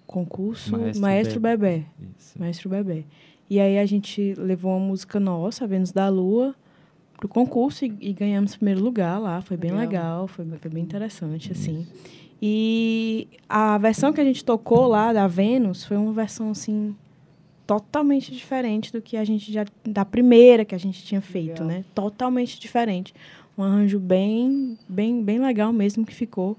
concurso 0.07 0.71
Maestro, 0.71 1.01
Maestro 1.01 1.39
Bebê. 1.41 1.85
Bebê. 1.97 2.11
Maestro 2.39 2.69
Bebê. 2.69 3.05
E 3.49 3.59
aí 3.59 3.77
a 3.77 3.85
gente 3.85 4.33
levou 4.35 4.71
uma 4.71 4.79
música 4.79 5.19
nossa, 5.19 5.67
Vênus 5.67 5.91
da 5.91 6.07
Lua, 6.07 6.55
pro 7.17 7.27
concurso 7.27 7.83
e, 7.85 7.93
e 7.99 8.13
ganhamos 8.13 8.55
primeiro 8.55 8.81
lugar 8.81 9.19
lá. 9.19 9.41
Foi 9.41 9.57
legal. 9.57 9.77
bem 9.77 9.85
legal, 9.85 10.27
foi, 10.27 10.45
foi 10.45 10.71
bem 10.71 10.83
interessante, 10.83 11.51
assim. 11.51 11.85
E 12.41 13.27
a 13.47 13.77
versão 13.77 14.11
que 14.11 14.21
a 14.21 14.23
gente 14.23 14.43
tocou 14.43 14.87
lá 14.87 15.13
da 15.13 15.27
Vênus 15.27 15.83
foi 15.85 15.97
uma 15.97 16.11
versão 16.11 16.51
assim 16.51 16.95
totalmente 17.65 18.31
diferente 18.31 18.91
do 18.91 19.01
que 19.01 19.17
a 19.17 19.23
gente 19.23 19.51
já 19.51 19.65
da 19.83 20.05
primeira 20.05 20.63
que 20.63 20.75
a 20.75 20.77
gente 20.77 21.03
tinha 21.03 21.21
feito, 21.21 21.63
legal. 21.63 21.79
né? 21.79 21.85
Totalmente 21.95 22.59
diferente. 22.59 23.13
Um 23.57 23.63
arranjo 23.63 23.99
bem 23.99 24.77
bem 24.87 25.23
bem 25.23 25.39
legal 25.39 25.73
mesmo 25.73 26.05
que 26.05 26.13
ficou. 26.13 26.57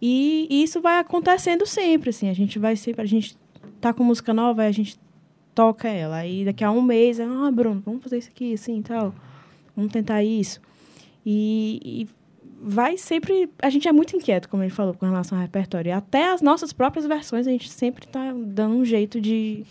E, 0.00 0.46
e 0.50 0.62
isso 0.62 0.80
vai 0.80 0.98
acontecendo 0.98 1.64
sempre, 1.64 2.10
assim, 2.10 2.28
a 2.28 2.34
gente 2.34 2.58
vai 2.58 2.76
sempre 2.76 3.02
a 3.02 3.06
gente 3.06 3.36
tá 3.80 3.92
com 3.92 4.04
música 4.04 4.34
nova, 4.34 4.62
a 4.62 4.70
gente 4.70 4.98
toca 5.54 5.88
ela. 5.88 6.16
Aí 6.16 6.44
daqui 6.44 6.62
a 6.62 6.70
um 6.70 6.82
mês, 6.82 7.18
ah, 7.18 7.50
Bruno, 7.50 7.82
vamos 7.84 8.02
fazer 8.02 8.18
isso 8.18 8.28
aqui 8.28 8.54
assim, 8.54 8.82
tal. 8.82 9.14
Vamos 9.74 9.92
tentar 9.92 10.22
isso. 10.22 10.60
E, 11.24 11.80
e 11.82 12.08
vai 12.66 12.96
sempre. 12.96 13.50
A 13.60 13.68
gente 13.68 13.86
é 13.86 13.92
muito 13.92 14.16
inquieto, 14.16 14.48
como 14.48 14.62
ele 14.62 14.70
falou, 14.70 14.94
com 14.94 15.04
relação 15.04 15.36
ao 15.36 15.42
repertório. 15.42 15.90
E 15.90 15.92
até 15.92 16.32
as 16.32 16.40
nossas 16.40 16.72
próprias 16.72 17.06
versões, 17.06 17.46
a 17.46 17.50
gente 17.50 17.70
sempre 17.70 18.06
está 18.06 18.32
dando 18.32 18.76
um 18.76 18.84
jeito 18.84 19.20
de. 19.20 19.64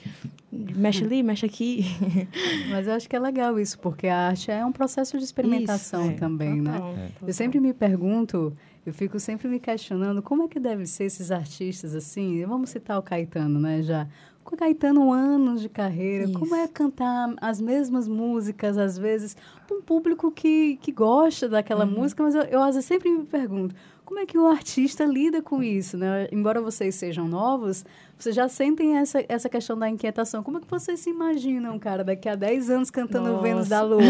Mexe 0.51 1.03
ali, 1.03 1.23
mexe 1.23 1.45
aqui. 1.45 1.83
Mas 2.69 2.85
eu 2.85 2.93
acho 2.93 3.09
que 3.09 3.15
é 3.15 3.19
legal 3.19 3.59
isso, 3.59 3.79
porque 3.79 4.07
a 4.07 4.27
arte 4.27 4.51
é 4.51 4.63
um 4.63 4.71
processo 4.71 5.17
de 5.17 5.23
experimentação 5.23 6.03
isso, 6.03 6.11
é, 6.11 6.15
também, 6.15 6.61
né? 6.61 6.73
total, 6.73 6.93
né? 6.93 7.07
Total. 7.13 7.27
Eu 7.27 7.33
sempre 7.33 7.59
me 7.59 7.73
pergunto, 7.73 8.55
eu 8.85 8.93
fico 8.93 9.19
sempre 9.19 9.47
me 9.47 9.59
questionando 9.59 10.21
como 10.21 10.43
é 10.43 10.47
que 10.47 10.59
devem 10.59 10.85
ser 10.85 11.05
esses 11.05 11.31
artistas 11.31 11.95
assim. 11.95 12.45
Vamos 12.45 12.69
citar 12.69 12.99
o 12.99 13.01
Caetano, 13.01 13.59
né? 13.59 13.81
Já 13.81 14.07
com 14.43 14.55
Caetano 14.55 15.11
anos 15.11 15.61
de 15.61 15.69
carreira, 15.69 16.25
Isso. 16.25 16.37
como 16.37 16.55
é 16.55 16.67
cantar 16.67 17.33
as 17.41 17.59
mesmas 17.59 18.07
músicas, 18.07 18.77
às 18.77 18.97
vezes, 18.97 19.35
para 19.67 19.77
um 19.77 19.81
público 19.81 20.31
que, 20.31 20.77
que 20.81 20.91
gosta 20.91 21.47
daquela 21.47 21.85
uhum. 21.85 21.91
música, 21.91 22.23
mas 22.23 22.35
eu, 22.35 22.43
eu, 22.43 22.61
às 22.61 22.75
vezes 22.75 22.85
sempre 22.85 23.09
me 23.09 23.25
pergunto, 23.25 23.75
como 24.05 24.19
é 24.19 24.25
que 24.25 24.37
o 24.37 24.45
artista 24.47 25.05
lida 25.05 25.41
com 25.41 25.63
isso, 25.63 25.97
né? 25.97 26.27
Embora 26.31 26.61
vocês 26.61 26.93
sejam 26.93 27.27
novos, 27.27 27.85
vocês 28.17 28.35
já 28.35 28.47
sentem 28.47 28.97
essa, 28.97 29.23
essa 29.27 29.49
questão 29.49 29.77
da 29.77 29.89
inquietação. 29.89 30.43
Como 30.43 30.57
é 30.57 30.61
que 30.61 30.69
vocês 30.69 30.99
se 30.99 31.09
imaginam, 31.09 31.79
cara, 31.79 32.03
daqui 32.03 32.29
a 32.29 32.35
10 32.35 32.69
anos 32.69 32.91
cantando 32.91 33.29
Nossa. 33.29 33.41
Vênus 33.41 33.67
da 33.69 33.81
Lua? 33.83 34.01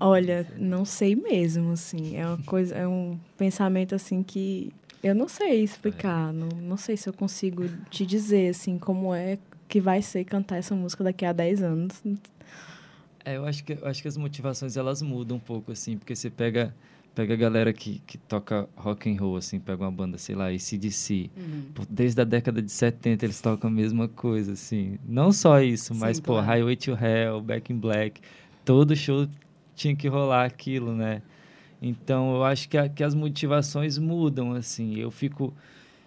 Olha, 0.00 0.46
não 0.58 0.84
sei 0.84 1.16
mesmo, 1.16 1.72
assim. 1.72 2.16
É 2.16 2.26
uma 2.26 2.38
coisa, 2.44 2.74
é 2.74 2.86
um 2.86 3.18
pensamento 3.38 3.94
assim 3.94 4.22
que 4.22 4.72
eu 5.02 5.14
não 5.14 5.28
sei 5.28 5.62
explicar, 5.62 6.30
é. 6.30 6.32
não, 6.32 6.48
não 6.60 6.76
sei 6.76 6.96
se 6.96 7.08
eu 7.08 7.12
consigo 7.12 7.68
te 7.90 8.06
dizer, 8.06 8.50
assim, 8.50 8.78
como 8.78 9.14
é 9.14 9.38
que 9.68 9.80
vai 9.80 10.00
ser 10.00 10.24
cantar 10.24 10.58
essa 10.58 10.74
música 10.74 11.02
daqui 11.02 11.24
a 11.24 11.32
10 11.32 11.62
anos. 11.62 12.02
É, 13.24 13.36
eu 13.36 13.44
acho 13.44 13.64
que, 13.64 13.72
eu 13.72 13.86
acho 13.86 14.02
que 14.02 14.08
as 14.08 14.16
motivações, 14.16 14.76
elas 14.76 15.02
mudam 15.02 15.38
um 15.38 15.40
pouco, 15.40 15.72
assim, 15.72 15.96
porque 15.96 16.14
você 16.14 16.28
pega, 16.28 16.74
pega 17.14 17.34
a 17.34 17.36
galera 17.36 17.72
que, 17.72 18.00
que 18.06 18.18
toca 18.18 18.68
rock 18.76 19.10
and 19.10 19.18
roll, 19.18 19.36
assim, 19.36 19.58
pega 19.58 19.82
uma 19.82 19.90
banda, 19.90 20.18
sei 20.18 20.34
lá, 20.34 20.48
ACDC, 20.50 21.30
uhum. 21.36 21.84
desde 21.88 22.20
a 22.20 22.24
década 22.24 22.60
de 22.60 22.70
70 22.70 23.24
eles 23.24 23.40
tocam 23.40 23.70
a 23.70 23.72
mesma 23.72 24.08
coisa, 24.08 24.52
assim. 24.52 24.98
Não 25.04 25.32
só 25.32 25.60
isso, 25.60 25.94
mas, 25.94 26.18
Sim, 26.18 26.22
pô, 26.22 26.34
claro. 26.34 26.46
Highway 26.46 26.76
to 26.76 26.92
Hell, 26.92 27.40
Back 27.40 27.72
in 27.72 27.78
Black, 27.78 28.20
todo 28.64 28.94
show 28.94 29.26
tinha 29.74 29.96
que 29.96 30.06
rolar 30.06 30.44
aquilo, 30.44 30.94
né? 30.94 31.22
Então, 31.82 32.36
eu 32.36 32.44
acho 32.44 32.68
que, 32.68 32.78
a, 32.78 32.88
que 32.88 33.02
as 33.02 33.14
motivações 33.14 33.98
mudam, 33.98 34.52
assim. 34.52 34.96
Eu 34.96 35.10
fico... 35.10 35.52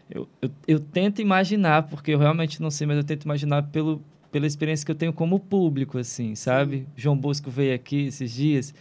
Eu, 0.09 0.27
eu, 0.41 0.49
eu, 0.67 0.79
tento 0.79 1.21
imaginar, 1.21 1.83
porque 1.83 2.11
eu 2.11 2.19
realmente 2.19 2.61
não 2.61 2.71
sei, 2.71 2.87
mas 2.87 2.97
eu 2.97 3.03
tento 3.03 3.25
imaginar 3.25 3.63
pelo, 3.63 4.01
pela 4.31 4.47
experiência 4.47 4.85
que 4.85 4.91
eu 4.91 4.95
tenho 4.95 5.11
como 5.11 5.39
público, 5.39 5.97
assim, 5.97 6.33
sabe? 6.35 6.77
Sim. 6.77 6.85
João 6.95 7.17
Bosco 7.17 7.51
veio 7.51 7.75
aqui 7.75 8.07
esses 8.07 8.31
dias... 8.31 8.73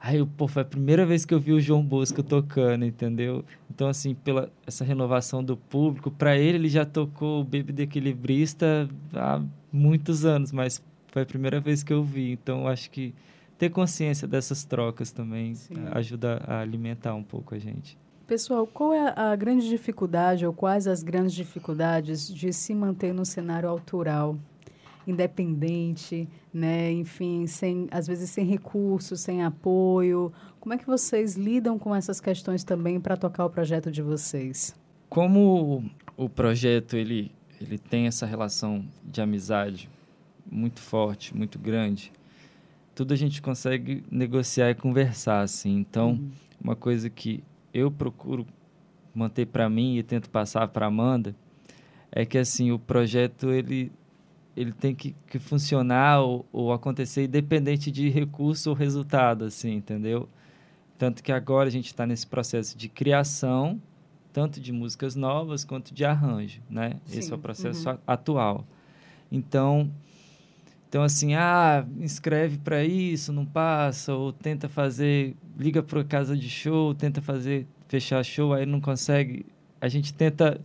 Aí, 0.00 0.24
pô, 0.24 0.46
foi 0.46 0.62
a 0.62 0.64
primeira 0.64 1.04
vez 1.04 1.24
que 1.24 1.34
eu 1.34 1.40
vi 1.40 1.52
o 1.52 1.60
João 1.60 1.82
Bosco 1.82 2.22
tocando, 2.22 2.84
entendeu? 2.84 3.44
Então, 3.68 3.88
assim, 3.88 4.14
pela 4.14 4.48
essa 4.64 4.84
renovação 4.84 5.42
do 5.42 5.56
público, 5.56 6.08
para 6.08 6.38
ele, 6.38 6.56
ele 6.56 6.68
já 6.68 6.84
tocou 6.84 7.40
o 7.40 7.44
Baby 7.44 7.72
de 7.72 7.82
Equilibrista 7.82 8.88
há 9.12 9.42
muitos 9.72 10.24
anos, 10.24 10.52
mas 10.52 10.80
foi 11.08 11.22
a 11.22 11.26
primeira 11.26 11.58
vez 11.58 11.82
que 11.82 11.92
eu 11.92 12.04
vi. 12.04 12.30
Então, 12.30 12.68
acho 12.68 12.90
que 12.90 13.12
ter 13.58 13.70
consciência 13.70 14.26
dessas 14.26 14.64
trocas 14.64 15.10
também 15.10 15.54
Sim. 15.54 15.74
ajuda 15.90 16.42
a 16.46 16.60
alimentar 16.60 17.14
um 17.14 17.24
pouco 17.24 17.54
a 17.54 17.58
gente. 17.58 17.98
Pessoal, 18.26 18.66
qual 18.66 18.92
é 18.92 19.12
a 19.16 19.34
grande 19.34 19.68
dificuldade 19.68 20.46
ou 20.46 20.52
quais 20.52 20.86
as 20.86 21.02
grandes 21.02 21.32
dificuldades 21.32 22.28
de 22.32 22.52
se 22.52 22.74
manter 22.74 23.12
no 23.12 23.24
cenário 23.24 23.68
autoral, 23.68 24.38
independente, 25.06 26.28
né? 26.52 26.92
Enfim, 26.92 27.46
sem 27.46 27.88
às 27.90 28.06
vezes 28.06 28.30
sem 28.30 28.44
recursos, 28.44 29.20
sem 29.20 29.42
apoio. 29.42 30.32
Como 30.60 30.74
é 30.74 30.78
que 30.78 30.86
vocês 30.86 31.36
lidam 31.36 31.78
com 31.78 31.94
essas 31.94 32.20
questões 32.20 32.62
também 32.62 33.00
para 33.00 33.16
tocar 33.16 33.46
o 33.46 33.50
projeto 33.50 33.90
de 33.90 34.02
vocês? 34.02 34.74
Como 35.08 35.90
o 36.16 36.28
projeto 36.28 36.96
ele 36.96 37.32
ele 37.60 37.78
tem 37.78 38.06
essa 38.06 38.24
relação 38.24 38.84
de 39.02 39.20
amizade 39.20 39.90
muito 40.48 40.80
forte, 40.80 41.36
muito 41.36 41.58
grande, 41.58 42.12
tudo 42.98 43.14
a 43.14 43.16
gente 43.16 43.40
consegue 43.40 44.02
negociar 44.10 44.70
e 44.70 44.74
conversar, 44.74 45.42
assim. 45.42 45.78
Então, 45.78 46.10
uhum. 46.10 46.30
uma 46.60 46.74
coisa 46.74 47.08
que 47.08 47.44
eu 47.72 47.92
procuro 47.92 48.44
manter 49.14 49.46
para 49.46 49.70
mim 49.70 49.96
e 49.96 50.02
tento 50.02 50.28
passar 50.28 50.66
para 50.66 50.86
Amanda 50.86 51.32
é 52.10 52.26
que 52.26 52.36
assim 52.36 52.72
o 52.72 52.78
projeto 52.78 53.52
ele 53.52 53.92
ele 54.56 54.72
tem 54.72 54.96
que, 54.96 55.14
que 55.28 55.38
funcionar 55.38 56.22
ou, 56.22 56.44
ou, 56.52 56.72
acontecer 56.72 57.26
independente 57.26 57.92
de 57.92 58.08
recurso 58.08 58.70
ou 58.70 58.74
resultado, 58.74 59.44
assim, 59.44 59.74
entendeu? 59.74 60.28
Tanto 60.98 61.22
que 61.22 61.30
agora 61.30 61.68
a 61.68 61.70
gente 61.70 61.86
está 61.86 62.04
nesse 62.04 62.26
processo 62.26 62.76
de 62.76 62.88
criação 62.88 63.80
tanto 64.32 64.60
de 64.60 64.72
músicas 64.72 65.14
novas 65.14 65.64
quanto 65.64 65.94
de 65.94 66.04
arranjo, 66.04 66.60
né? 66.68 66.96
Sim. 67.06 67.18
Esse 67.20 67.32
é 67.32 67.36
o 67.36 67.38
processo 67.38 67.88
Uhum. 67.88 67.98
atual. 68.04 68.66
Então, 69.30 69.88
então 70.88 71.02
assim, 71.02 71.34
ah, 71.34 71.86
inscreve 71.98 72.56
para 72.58 72.82
isso, 72.82 73.30
não 73.32 73.44
passa, 73.44 74.14
ou 74.14 74.32
tenta 74.32 74.68
fazer, 74.68 75.36
liga 75.58 75.82
para 75.82 76.02
casa 76.02 76.34
de 76.34 76.48
show, 76.48 76.94
tenta 76.94 77.20
fazer 77.20 77.66
fechar 77.88 78.24
show, 78.24 78.54
aí 78.54 78.64
não 78.64 78.80
consegue. 78.80 79.44
A 79.80 79.88
gente 79.88 80.14
tenta 80.14 80.58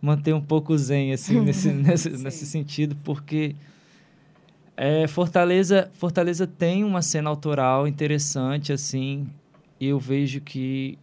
manter 0.00 0.32
um 0.32 0.40
pouco 0.40 0.76
zen 0.76 1.12
assim 1.12 1.40
nesse 1.44 1.70
nesse, 1.70 2.10
nesse 2.10 2.46
sentido, 2.46 2.96
porque 3.04 3.54
é, 4.74 5.06
Fortaleza 5.06 5.90
Fortaleza 5.92 6.46
tem 6.46 6.82
uma 6.82 7.02
cena 7.02 7.28
autoral 7.28 7.86
interessante 7.86 8.72
assim. 8.72 9.28
E 9.78 9.86
eu 9.86 9.98
vejo 9.98 10.40
que 10.40 10.98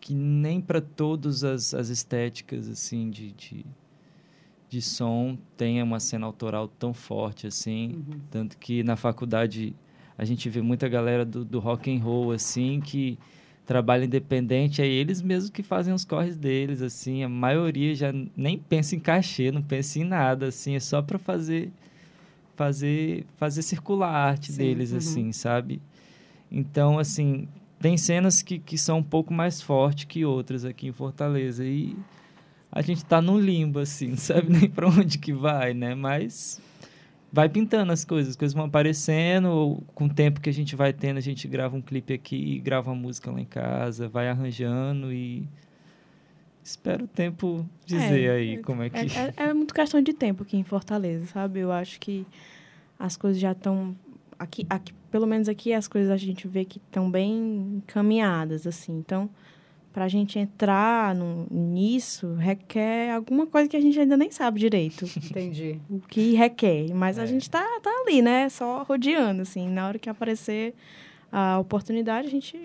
que 0.00 0.14
nem 0.14 0.62
para 0.62 0.80
todas 0.80 1.44
as, 1.44 1.74
as 1.74 1.90
estéticas 1.90 2.68
assim 2.68 3.10
de, 3.10 3.32
de, 3.32 3.66
de 4.70 4.80
som 4.80 5.36
tem 5.56 5.82
uma 5.82 6.00
cena 6.00 6.24
autoral 6.24 6.66
tão 6.66 6.94
forte 6.94 7.46
assim 7.46 7.96
Uhum. 7.96 8.20
tanto 8.30 8.56
que 8.56 8.82
na 8.82 8.96
faculdade 8.96 9.74
a 10.16 10.24
gente 10.24 10.48
vê 10.48 10.62
muita 10.62 10.88
galera 10.88 11.24
do, 11.24 11.44
do 11.44 11.58
rock 11.58 11.94
and 11.94 12.00
roll 12.02 12.32
assim 12.32 12.80
que 12.80 13.18
trabalha 13.70 14.04
independente, 14.04 14.82
é 14.82 14.86
eles 14.86 15.22
mesmos 15.22 15.48
que 15.48 15.62
fazem 15.62 15.94
os 15.94 16.04
corres 16.04 16.36
deles, 16.36 16.82
assim, 16.82 17.22
a 17.22 17.28
maioria 17.28 17.94
já 17.94 18.12
nem 18.36 18.58
pensa 18.58 18.96
em 18.96 18.98
cachê, 18.98 19.52
não 19.52 19.62
pensa 19.62 20.00
em 20.00 20.04
nada, 20.04 20.48
assim, 20.48 20.74
é 20.74 20.80
só 20.80 21.00
para 21.00 21.20
fazer 21.20 21.70
fazer 22.56 23.24
fazer 23.36 23.62
circular 23.62 24.08
a 24.08 24.24
arte 24.30 24.50
Sim, 24.50 24.58
deles, 24.58 24.90
uhum. 24.90 24.98
assim, 24.98 25.32
sabe? 25.32 25.80
Então, 26.50 26.98
assim, 26.98 27.46
tem 27.80 27.96
cenas 27.96 28.42
que, 28.42 28.58
que 28.58 28.76
são 28.76 28.98
um 28.98 29.04
pouco 29.04 29.32
mais 29.32 29.62
fortes 29.62 30.04
que 30.04 30.24
outras 30.24 30.64
aqui 30.64 30.88
em 30.88 30.92
Fortaleza 30.92 31.64
e 31.64 31.96
a 32.72 32.82
gente 32.82 33.04
tá 33.04 33.20
num 33.20 33.38
limbo, 33.38 33.78
assim, 33.78 34.08
não 34.08 34.16
sabe 34.18 34.50
nem 34.50 34.68
para 34.68 34.88
onde 34.88 35.18
que 35.18 35.32
vai, 35.32 35.74
né? 35.74 35.94
Mas 35.94 36.60
vai 37.32 37.48
pintando 37.48 37.92
as 37.92 38.04
coisas, 38.04 38.30
as 38.30 38.36
coisas 38.36 38.54
vão 38.54 38.64
aparecendo, 38.66 39.48
ou 39.48 39.82
com 39.94 40.06
o 40.06 40.08
tempo 40.12 40.40
que 40.40 40.48
a 40.50 40.52
gente 40.52 40.74
vai 40.76 40.92
tendo, 40.92 41.16
a 41.18 41.20
gente 41.22 41.46
grava 41.48 41.76
um 41.76 41.82
clipe 41.82 42.12
aqui, 42.12 42.58
grava 42.60 42.90
uma 42.90 42.96
música 43.00 43.30
lá 43.30 43.40
em 43.40 43.44
casa, 43.44 44.08
vai 44.08 44.28
arranjando 44.28 45.12
e 45.12 45.48
espero 46.62 47.04
o 47.04 47.08
tempo 47.08 47.66
dizer 47.86 48.24
É, 48.24 48.30
aí 48.30 48.58
como 48.58 48.82
é 48.82 48.90
que... 48.90 48.96
É, 48.98 49.32
é- 49.36 49.48
é 49.48 49.54
muito 49.54 49.72
questão 49.74 50.00
de 50.02 50.12
tempo 50.12 50.42
aqui 50.42 50.56
em 50.56 50.64
Fortaleza, 50.64 51.26
sabe? 51.26 51.60
Eu 51.60 51.72
acho 51.72 51.98
que 52.00 52.26
as 52.98 53.16
coisas 53.16 53.40
já 53.40 53.52
estão. 53.52 53.96
Aqui, 54.38 54.66
aqui, 54.70 54.92
pelo 55.10 55.26
menos 55.26 55.48
aqui, 55.48 55.72
as 55.72 55.86
coisas 55.86 56.10
a 56.10 56.16
gente 56.16 56.46
vê 56.48 56.64
que 56.64 56.78
estão 56.78 57.10
bem 57.10 57.76
encaminhadas, 57.84 58.66
assim. 58.66 58.96
Então, 58.98 59.28
para 59.92 60.04
a 60.04 60.08
gente 60.08 60.38
entrar 60.38 61.14
no, 61.14 61.46
nisso, 61.50 62.34
requer 62.34 63.10
alguma 63.12 63.46
coisa 63.46 63.68
que 63.68 63.76
a 63.76 63.80
gente 63.80 63.98
ainda 63.98 64.16
nem 64.16 64.30
sabe 64.30 64.60
direito 64.60 65.04
Entendi. 65.18 65.80
o 65.90 65.98
que 66.00 66.34
requer. 66.34 66.92
Mas 66.94 67.18
a 67.18 67.24
É. 67.24 67.26
gente 67.26 67.50
tá, 67.50 67.64
tá 67.82 67.90
ali, 68.06 68.22
né? 68.22 68.48
Só 68.48 68.82
rodeando, 68.84 69.42
assim. 69.42 69.68
Na 69.68 69.88
hora 69.88 69.98
que 69.98 70.08
aparecer 70.08 70.74
a 71.32 71.58
oportunidade, 71.58 72.28
a 72.28 72.30
gente. 72.30 72.56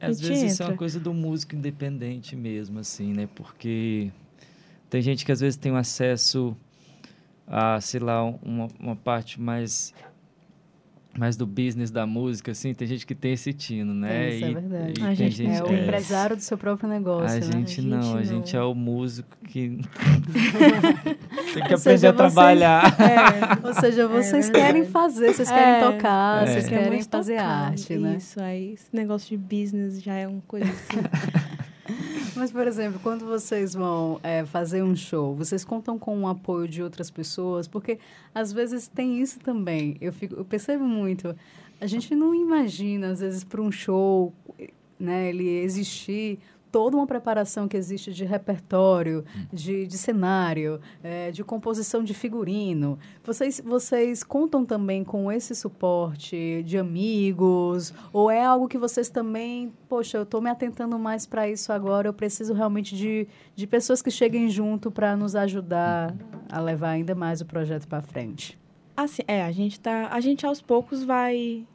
Às 0.00 0.18
gente 0.18 0.28
vezes 0.30 0.52
isso 0.52 0.62
é 0.62 0.64
uma 0.66 0.68
entra. 0.70 0.78
coisa 0.78 0.98
do 1.00 1.12
músico 1.14 1.54
independente 1.56 2.34
mesmo, 2.36 2.78
assim, 2.80 3.12
né? 3.12 3.28
Porque 3.34 4.10
tem 4.90 5.00
gente 5.02 5.24
que 5.24 5.32
às 5.32 5.40
vezes 5.40 5.56
tem 5.56 5.70
um 5.72 5.76
acesso 5.76 6.56
a, 7.46 7.80
sei 7.80 8.00
lá, 8.00 8.24
uma, 8.24 8.68
uma 8.80 8.96
parte 8.96 9.40
mais 9.40 9.92
mais 11.18 11.36
do 11.36 11.46
business 11.46 11.90
da 11.90 12.06
música, 12.06 12.52
assim, 12.52 12.72
tem 12.72 12.88
gente 12.88 13.04
que 13.06 13.14
tem 13.14 13.32
esse 13.34 13.52
tino, 13.52 13.92
né? 13.92 14.30
Isso 14.34 14.44
é 14.46 14.50
verdade. 14.54 15.00
E 15.00 15.02
A 15.02 15.06
tem 15.08 15.16
gente 15.16 15.36
gente, 15.36 15.56
É 15.56 15.62
o 15.62 15.66
é. 15.72 15.82
empresário 15.82 16.36
do 16.36 16.42
seu 16.42 16.56
próprio 16.56 16.88
negócio, 16.88 17.36
A 17.36 17.40
né? 17.46 17.52
gente 17.52 17.80
A 17.80 17.84
não, 17.84 18.02
gente 18.02 18.18
a 18.18 18.22
gente 18.22 18.56
é 18.56 18.58
não. 18.60 18.72
o 18.72 18.74
músico 18.74 19.28
que 19.46 19.78
tem 21.52 21.52
que 21.52 21.58
Ou 21.58 21.62
aprender 21.64 21.78
seja, 21.78 22.08
a 22.08 22.12
vocês- 22.12 22.16
trabalhar. 22.16 22.96
É, 23.02 23.66
Ou 23.66 23.74
seja, 23.74 24.08
vocês 24.08 24.46
verdade. 24.46 24.52
querem 24.66 24.84
fazer, 24.86 25.34
vocês 25.34 25.50
querem 25.50 25.74
É, 25.86 25.90
tocar, 25.92 26.42
É. 26.42 26.46
vocês 26.52 26.68
quer 26.68 26.82
querem 26.84 27.02
fazer 27.02 27.36
tocar, 27.36 27.46
arte, 27.48 27.96
né? 27.98 28.16
Isso, 28.16 28.40
aí 28.40 28.72
esse 28.72 28.86
negócio 28.92 29.28
de 29.28 29.36
business 29.36 30.02
já 30.02 30.14
é 30.14 30.26
uma 30.26 30.42
coisa 30.46 30.66
assim. 30.70 30.98
Mas, 32.34 32.50
por 32.50 32.66
exemplo, 32.66 32.98
quando 33.02 33.26
vocês 33.26 33.74
vão 33.74 34.18
é, 34.22 34.44
fazer 34.44 34.82
um 34.82 34.96
show, 34.96 35.34
vocês 35.34 35.64
contam 35.64 35.98
com 35.98 36.22
o 36.22 36.28
apoio 36.28 36.66
de 36.66 36.82
outras 36.82 37.10
pessoas? 37.10 37.68
Porque, 37.68 37.98
às 38.34 38.52
vezes, 38.52 38.88
tem 38.88 39.20
isso 39.20 39.38
também. 39.40 39.96
Eu, 40.00 40.12
fico, 40.12 40.34
eu 40.36 40.44
percebo 40.44 40.84
muito. 40.84 41.36
A 41.80 41.86
gente 41.86 42.14
não 42.14 42.34
imagina, 42.34 43.10
às 43.10 43.20
vezes, 43.20 43.44
para 43.44 43.60
um 43.60 43.70
show, 43.70 44.32
né, 44.98 45.28
ele 45.28 45.48
existir 45.48 46.38
toda 46.72 46.96
uma 46.96 47.06
preparação 47.06 47.68
que 47.68 47.76
existe 47.76 48.12
de 48.12 48.24
repertório, 48.24 49.24
de, 49.52 49.86
de 49.86 49.98
cenário, 49.98 50.80
é, 51.02 51.30
de 51.30 51.44
composição 51.44 52.02
de 52.02 52.14
figurino. 52.14 52.98
Vocês, 53.22 53.60
vocês 53.64 54.24
contam 54.24 54.64
também 54.64 55.04
com 55.04 55.30
esse 55.30 55.54
suporte 55.54 56.62
de 56.64 56.78
amigos? 56.78 57.92
Ou 58.12 58.30
é 58.30 58.42
algo 58.42 58.66
que 58.66 58.78
vocês 58.78 59.10
também, 59.10 59.72
poxa, 59.88 60.16
eu 60.16 60.22
estou 60.22 60.40
me 60.40 60.48
atentando 60.48 60.98
mais 60.98 61.26
para 61.26 61.48
isso 61.48 61.70
agora, 61.72 62.08
eu 62.08 62.14
preciso 62.14 62.54
realmente 62.54 62.96
de, 62.96 63.28
de 63.54 63.66
pessoas 63.66 64.00
que 64.00 64.10
cheguem 64.10 64.48
junto 64.48 64.90
para 64.90 65.14
nos 65.14 65.36
ajudar 65.36 66.14
a 66.50 66.58
levar 66.58 66.90
ainda 66.90 67.14
mais 67.14 67.42
o 67.42 67.46
projeto 67.46 67.86
para 67.86 68.00
frente? 68.00 68.58
Assim, 68.96 69.22
é, 69.26 69.42
a 69.42 69.52
gente 69.52 69.80
tá. 69.80 70.08
A 70.10 70.20
gente 70.20 70.46
aos 70.46 70.62
poucos 70.62 71.02
vai. 71.02 71.66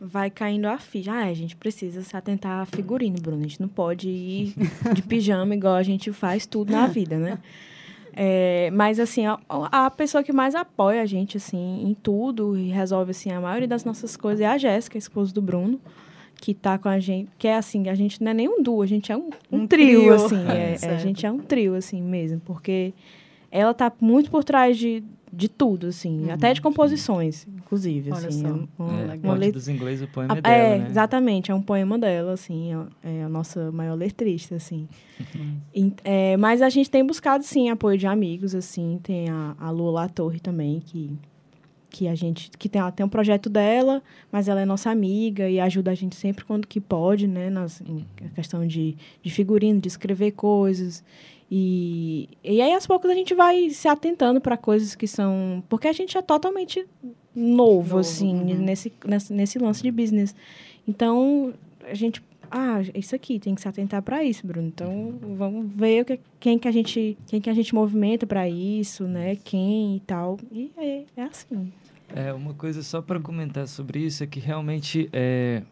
Vai 0.00 0.30
caindo 0.30 0.66
a 0.66 0.76
ficha. 0.78 1.12
Ah, 1.12 1.24
a 1.24 1.34
gente 1.34 1.56
precisa 1.56 2.02
se 2.02 2.16
atentar 2.16 2.60
a 2.60 2.66
figurino, 2.66 3.16
Bruno. 3.20 3.40
A 3.40 3.42
gente 3.44 3.60
não 3.60 3.68
pode 3.68 4.08
ir 4.08 4.54
de 4.92 5.02
pijama 5.06 5.54
igual 5.54 5.74
a 5.74 5.82
gente 5.82 6.12
faz 6.12 6.46
tudo 6.46 6.72
na 6.72 6.86
vida, 6.86 7.16
né? 7.16 7.38
É, 8.16 8.70
mas, 8.72 9.00
assim, 9.00 9.26
a, 9.26 9.38
a 9.48 9.90
pessoa 9.90 10.22
que 10.22 10.32
mais 10.32 10.54
apoia 10.54 11.02
a 11.02 11.06
gente, 11.06 11.36
assim, 11.36 11.82
em 11.84 11.94
tudo 11.94 12.56
e 12.56 12.68
resolve, 12.70 13.10
assim, 13.10 13.30
a 13.32 13.40
maioria 13.40 13.66
das 13.66 13.84
nossas 13.84 14.16
coisas 14.16 14.40
é 14.40 14.46
a 14.46 14.56
Jéssica, 14.56 14.96
a 14.96 15.00
esposa 15.00 15.32
do 15.34 15.42
Bruno, 15.42 15.80
que 16.36 16.54
tá 16.54 16.78
com 16.78 16.88
a 16.88 17.00
gente. 17.00 17.28
Que 17.38 17.48
é, 17.48 17.56
assim, 17.56 17.88
a 17.88 17.94
gente 17.94 18.22
não 18.22 18.30
é 18.30 18.34
nem 18.34 18.48
um 18.48 18.62
duo, 18.62 18.82
a 18.82 18.86
gente 18.86 19.10
é 19.10 19.16
um, 19.16 19.30
um, 19.50 19.62
Um 19.62 19.66
trio, 19.66 20.00
trio. 20.00 20.14
assim. 20.14 20.46
É, 20.48 20.52
é- 20.52 20.78
é, 20.82 20.94
a 20.94 20.98
gente 20.98 21.26
é 21.26 21.30
um 21.30 21.38
trio, 21.38 21.74
assim, 21.74 22.00
mesmo. 22.02 22.40
Porque 22.44 22.92
ela 23.50 23.74
tá 23.74 23.90
muito 24.00 24.30
por 24.30 24.44
trás 24.44 24.76
de, 24.78 25.02
de 25.36 25.48
tudo, 25.48 25.88
assim. 25.88 26.24
Uhum. 26.26 26.32
Até 26.32 26.52
de 26.52 26.60
composições, 26.60 27.46
inclusive, 27.48 28.10
Olha 28.12 28.28
assim. 28.28 28.40
só. 28.42 28.48
é 28.48 28.52
um- 28.52 28.68
uma- 28.78 29.00
É, 29.02 29.32
letra- 29.34 29.52
dos 29.52 29.68
ingleses, 29.68 30.04
o 30.04 30.08
poema 30.10 30.34
é 30.34 30.38
é, 30.38 30.40
dela, 30.42 30.78
né? 30.78 30.86
exatamente, 30.90 31.50
é 31.50 31.54
um 31.54 31.62
poema 31.62 31.98
dela, 31.98 32.32
assim, 32.32 32.72
é, 33.02 33.18
é 33.20 33.24
a 33.24 33.28
nossa 33.28 33.70
maior 33.72 33.94
letrista, 33.94 34.54
assim. 34.56 34.88
E, 35.74 35.92
é, 36.04 36.36
mas 36.36 36.62
a 36.62 36.68
gente 36.68 36.88
tem 36.88 37.04
buscado, 37.04 37.42
sim, 37.44 37.68
apoio 37.68 37.98
de 37.98 38.06
amigos, 38.06 38.54
assim, 38.54 39.00
tem 39.02 39.28
a, 39.28 39.56
a 39.58 39.70
Lula 39.70 40.08
Torre 40.08 40.38
também, 40.38 40.80
que, 40.80 41.10
que 41.90 42.06
a 42.08 42.14
gente, 42.14 42.50
que 42.56 42.68
tem, 42.68 42.80
ela 42.80 42.92
tem 42.92 43.04
um 43.04 43.08
projeto 43.08 43.48
dela, 43.50 44.00
mas 44.30 44.48
ela 44.48 44.60
é 44.60 44.64
nossa 44.64 44.90
amiga 44.90 45.48
e 45.48 45.58
ajuda 45.60 45.90
a 45.90 45.94
gente 45.94 46.14
sempre 46.16 46.44
quando 46.44 46.66
que 46.68 46.80
pode, 46.80 47.26
né, 47.26 47.50
nas, 47.50 47.80
em 47.80 48.04
questão 48.34 48.64
de, 48.66 48.96
de 49.22 49.30
figurino, 49.30 49.80
de 49.80 49.88
escrever 49.88 50.30
coisas. 50.32 51.02
E, 51.56 52.28
e 52.42 52.60
aí, 52.60 52.74
aos 52.74 52.84
poucos, 52.84 53.08
a 53.08 53.14
gente 53.14 53.32
vai 53.32 53.70
se 53.70 53.86
atentando 53.86 54.40
para 54.40 54.56
coisas 54.56 54.96
que 54.96 55.06
são... 55.06 55.62
Porque 55.68 55.86
a 55.86 55.92
gente 55.92 56.18
é 56.18 56.20
totalmente 56.20 56.84
novo, 57.32 57.56
Novo, 57.56 57.98
assim, 57.98 58.34
uhum. 58.34 58.58
nesse, 58.58 58.92
nesse, 59.06 59.32
nesse 59.32 59.58
lance 59.60 59.80
de 59.80 59.92
business. 59.92 60.34
Então, 60.88 61.54
a 61.88 61.94
gente... 61.94 62.20
Ah, 62.50 62.80
isso 62.92 63.14
aqui, 63.14 63.38
tem 63.38 63.54
que 63.54 63.60
se 63.60 63.68
atentar 63.68 64.02
para 64.02 64.24
isso, 64.24 64.44
Bruno. 64.44 64.66
Então, 64.66 65.14
vamos 65.36 65.72
ver 65.72 66.02
o 66.02 66.04
que, 66.04 66.18
quem, 66.40 66.58
que 66.58 66.66
a 66.66 66.72
gente, 66.72 67.16
quem 67.28 67.40
que 67.40 67.48
a 67.48 67.54
gente 67.54 67.72
movimenta 67.72 68.26
para 68.26 68.48
isso, 68.48 69.04
né? 69.04 69.36
Quem 69.36 69.98
e 69.98 70.00
tal. 70.00 70.36
E 70.50 70.72
é, 70.76 71.04
é 71.16 71.22
assim. 71.22 71.72
É, 72.12 72.32
uma 72.32 72.52
coisa 72.54 72.82
só 72.82 73.00
para 73.00 73.20
comentar 73.20 73.68
sobre 73.68 74.00
isso 74.00 74.24
é 74.24 74.26
que 74.26 74.40
realmente 74.40 75.08
é, 75.12 75.62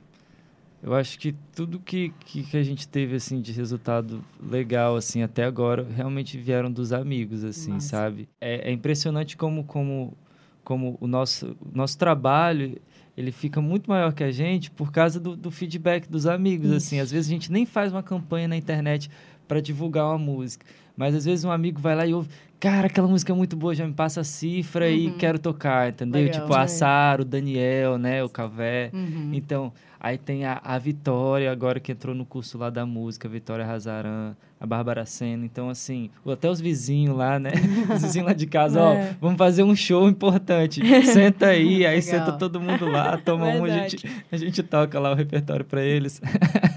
eu 0.83 0.95
acho 0.95 1.19
que 1.19 1.35
tudo 1.55 1.79
que, 1.79 2.13
que, 2.25 2.43
que 2.43 2.57
a 2.57 2.63
gente 2.63 2.89
teve 2.89 3.15
assim 3.17 3.41
de 3.41 3.53
resultado 3.53 4.23
legal 4.43 4.97
assim 4.97 5.23
até 5.23 5.45
agora 5.45 5.87
realmente 5.95 6.37
vieram 6.37 6.71
dos 6.71 6.93
amigos 6.93 7.45
assim, 7.45 7.73
Massa. 7.73 7.89
sabe? 7.89 8.29
É, 8.41 8.69
é 8.69 8.73
impressionante 8.73 9.37
como 9.37 9.63
como 9.65 10.17
como 10.65 10.97
o 11.01 11.07
nosso 11.07 11.57
nosso 11.73 11.97
trabalho 11.99 12.79
ele 13.17 13.31
fica 13.31 13.61
muito 13.61 13.89
maior 13.91 14.13
que 14.13 14.25
a 14.25 14.31
gente 14.31 14.71
por 14.71 14.91
causa 14.91 15.21
do, 15.21 15.37
do 15.37 15.51
feedback 15.51 16.09
dos 16.09 16.27
amigos 16.27 16.71
assim. 16.73 16.99
Às 16.99 17.11
vezes 17.11 17.29
a 17.31 17.35
gente 17.35 17.53
nem 17.53 17.67
faz 17.67 17.93
uma 17.93 18.03
campanha 18.03 18.49
na 18.49 18.57
internet 18.57 19.11
para 19.47 19.61
divulgar 19.61 20.07
uma 20.07 20.19
música, 20.19 20.65
Mas 20.97 21.15
às 21.15 21.25
vezes 21.27 21.45
um 21.45 21.51
amigo 21.51 21.79
vai 21.81 21.95
lá 21.95 22.07
e 22.07 22.15
ouve, 22.15 22.29
cara, 22.59 22.87
aquela 22.87 23.07
música 23.09 23.33
é 23.33 23.37
muito 23.37 23.55
boa, 23.55 23.75
já 23.75 23.87
me 23.87 23.93
passa 23.93 24.21
a 24.23 24.25
cifra 24.25 24.89
e 24.89 25.09
Uhum. 25.09 25.19
quero 25.19 25.39
tocar, 25.39 25.91
entendeu? 25.91 26.23
Legal. 26.23 26.41
Tipo, 26.41 26.55
a 26.55 26.63
É. 26.63 26.67
Sara, 26.67 27.21
o 27.21 27.25
Daniel, 27.25 27.99
né? 27.99 28.23
O 28.25 28.31
Cavé. 28.31 28.91
Uhum. 28.95 29.31
Então, 29.35 29.71
aí 30.03 30.19
tem 30.19 30.45
a, 30.45 30.61
a 30.65 30.77
Vitória, 30.79 31.51
agora 31.53 31.79
que 31.79 31.93
entrou 31.93 32.13
no 32.13 32.27
curso 32.27 32.59
lá 32.59 32.69
da 32.71 32.85
música, 32.85 33.29
a 33.29 33.31
Vitória 33.31 33.65
Razaran, 33.65 34.35
a 34.61 34.67
Bárbara 34.67 35.07
Senna. 35.07 35.45
Então, 35.47 35.71
assim, 35.71 36.11
até 36.27 36.51
os 36.51 36.61
vizinhos 36.61 37.17
lá, 37.17 37.39
né? 37.39 37.53
Os 37.95 38.03
vizinhos 38.03 38.27
lá 38.27 38.33
de 38.33 38.47
casa, 38.47 38.81
ó, 38.83 38.93
É. 38.95 39.17
vamos 39.21 39.39
fazer 39.39 39.63
um 39.63 39.77
show 39.77 40.09
importante. 40.09 40.81
Senta 41.05 41.47
aí, 41.47 41.87
aí 41.87 42.03
senta 42.03 42.33
todo 42.33 42.61
mundo 42.61 42.85
lá, 42.87 43.17
toma 43.17 43.47
um, 43.47 43.65
a 43.65 43.69
gente, 43.69 44.23
a 44.31 44.37
gente 44.37 44.61
toca 44.65 44.99
lá 44.99 45.13
o 45.13 45.15
repertório 45.15 45.65
pra 45.65 45.83
eles. 45.85 46.21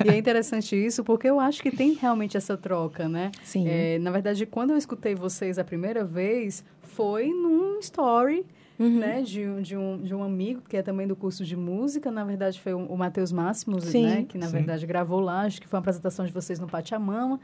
E 0.06 0.10
é 0.10 0.18
interessante 0.18 0.76
isso, 0.76 1.04
porque 1.04 1.28
eu 1.28 1.40
acho 1.40 1.64
que 1.64 1.72
tem 1.72 1.94
realmente 1.94 2.38
essa 2.38 2.56
troca, 2.56 3.10
né? 3.10 3.32
Sim. 3.44 3.68
É, 3.68 3.98
na 3.98 4.12
verdade, 4.12 4.46
quando 4.46 4.70
eu 4.72 4.78
escutei 4.78 5.16
vocês 5.16 5.58
a 5.58 5.64
primeira 5.64 6.04
vez, 6.04 6.64
foi 6.84 7.28
num 7.30 7.80
story, 7.80 8.46
Uhum. 8.78 9.00
né, 9.00 9.22
de, 9.22 9.48
um- 9.48 9.62
de, 9.62 9.78
um, 9.78 9.98
de 10.02 10.14
um 10.14 10.22
amigo 10.24 10.62
que 10.68 10.76
é 10.76 10.82
também 10.82 11.08
do 11.08 11.16
curso 11.16 11.46
de 11.46 11.56
música. 11.56 12.12
Na 12.12 12.24
verdade, 12.24 12.60
foi 12.60 12.74
o, 12.74 12.96
Matheus 12.98 13.32
Máximos, 13.32 13.86
né, 14.04 14.26
que 14.28 14.38
na 14.38 14.48
Sim. 14.48 14.54
verdade 14.54 14.86
gravou 14.86 15.20
lá. 15.22 15.42
Acho 15.42 15.62
que 15.62 15.68
foi 15.68 15.78
uma 15.78 15.82
apresentação 15.82 16.26
de 16.26 16.32
vocês 16.32 16.60
no 16.60 16.68
Pachamama. 16.68 17.40